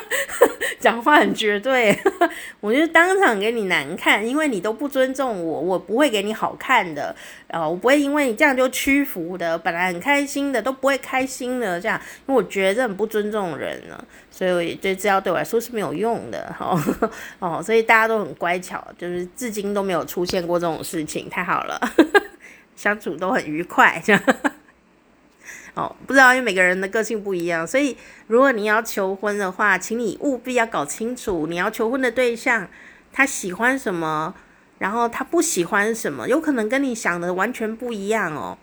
[0.88, 1.94] 讲话很绝对，
[2.62, 7.14] 我就当场给你难看，因为你都不尊重我，我不会给你好看的，
[7.50, 16.82] 然后我不会因为你这样就屈服的，本来很开心的都不会开心的这样，因为我觉得这很不尊重人了，所以我也觉得这招对我来说是没有用的， 哦
[17.40, 21.78] 哦，所以大家都很乖巧，就是至今都没有出现过这种事情，太好了，
[22.78, 24.24] 相处都很愉快这样。
[25.78, 32.68] 哦，不知道，因为每个人的个性不一样，所以如果你要求婚的话，请你务必要搞清楚你要求婚的对象
[33.14, 34.34] 他喜欢什么，
[34.80, 38.58] 然后他不喜欢什么，有可能跟你想的完全不一样哦。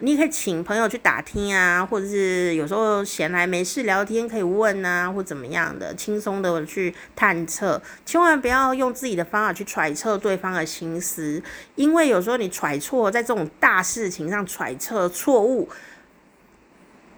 [0.00, 11.40] 你可以请朋友去打听啊，或者是有时候闲来没事聊天可以问啊，或怎么样的，轻松的去探测，千万不要用自己的方法去揣测对方的心思，
[11.76, 15.68] 因为有时候你揣错在这种大事情上揣测错误，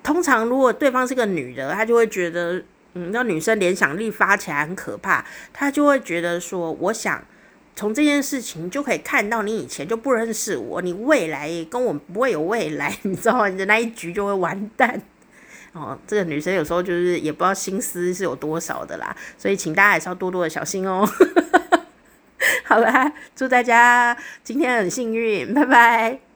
[0.02, 2.62] 通常如果对方是个女的，她就会觉得，
[2.94, 7.22] 嗯，那女生联想力发起来很可怕，她就会觉得说，我想。
[7.76, 13.48] 从这件事情就可以看到，你以前就不认识我，你未来跟我不会有未来， 你知道吗？
[13.48, 15.00] 你的那一局就会完蛋。
[15.72, 21.08] 哦，这个女生有时候就是也不知道心思是有多少的啦，所以请大家还是要多多的小心哦。
[22.66, 26.29] 好啦，祝大家今天很幸运，拜拜。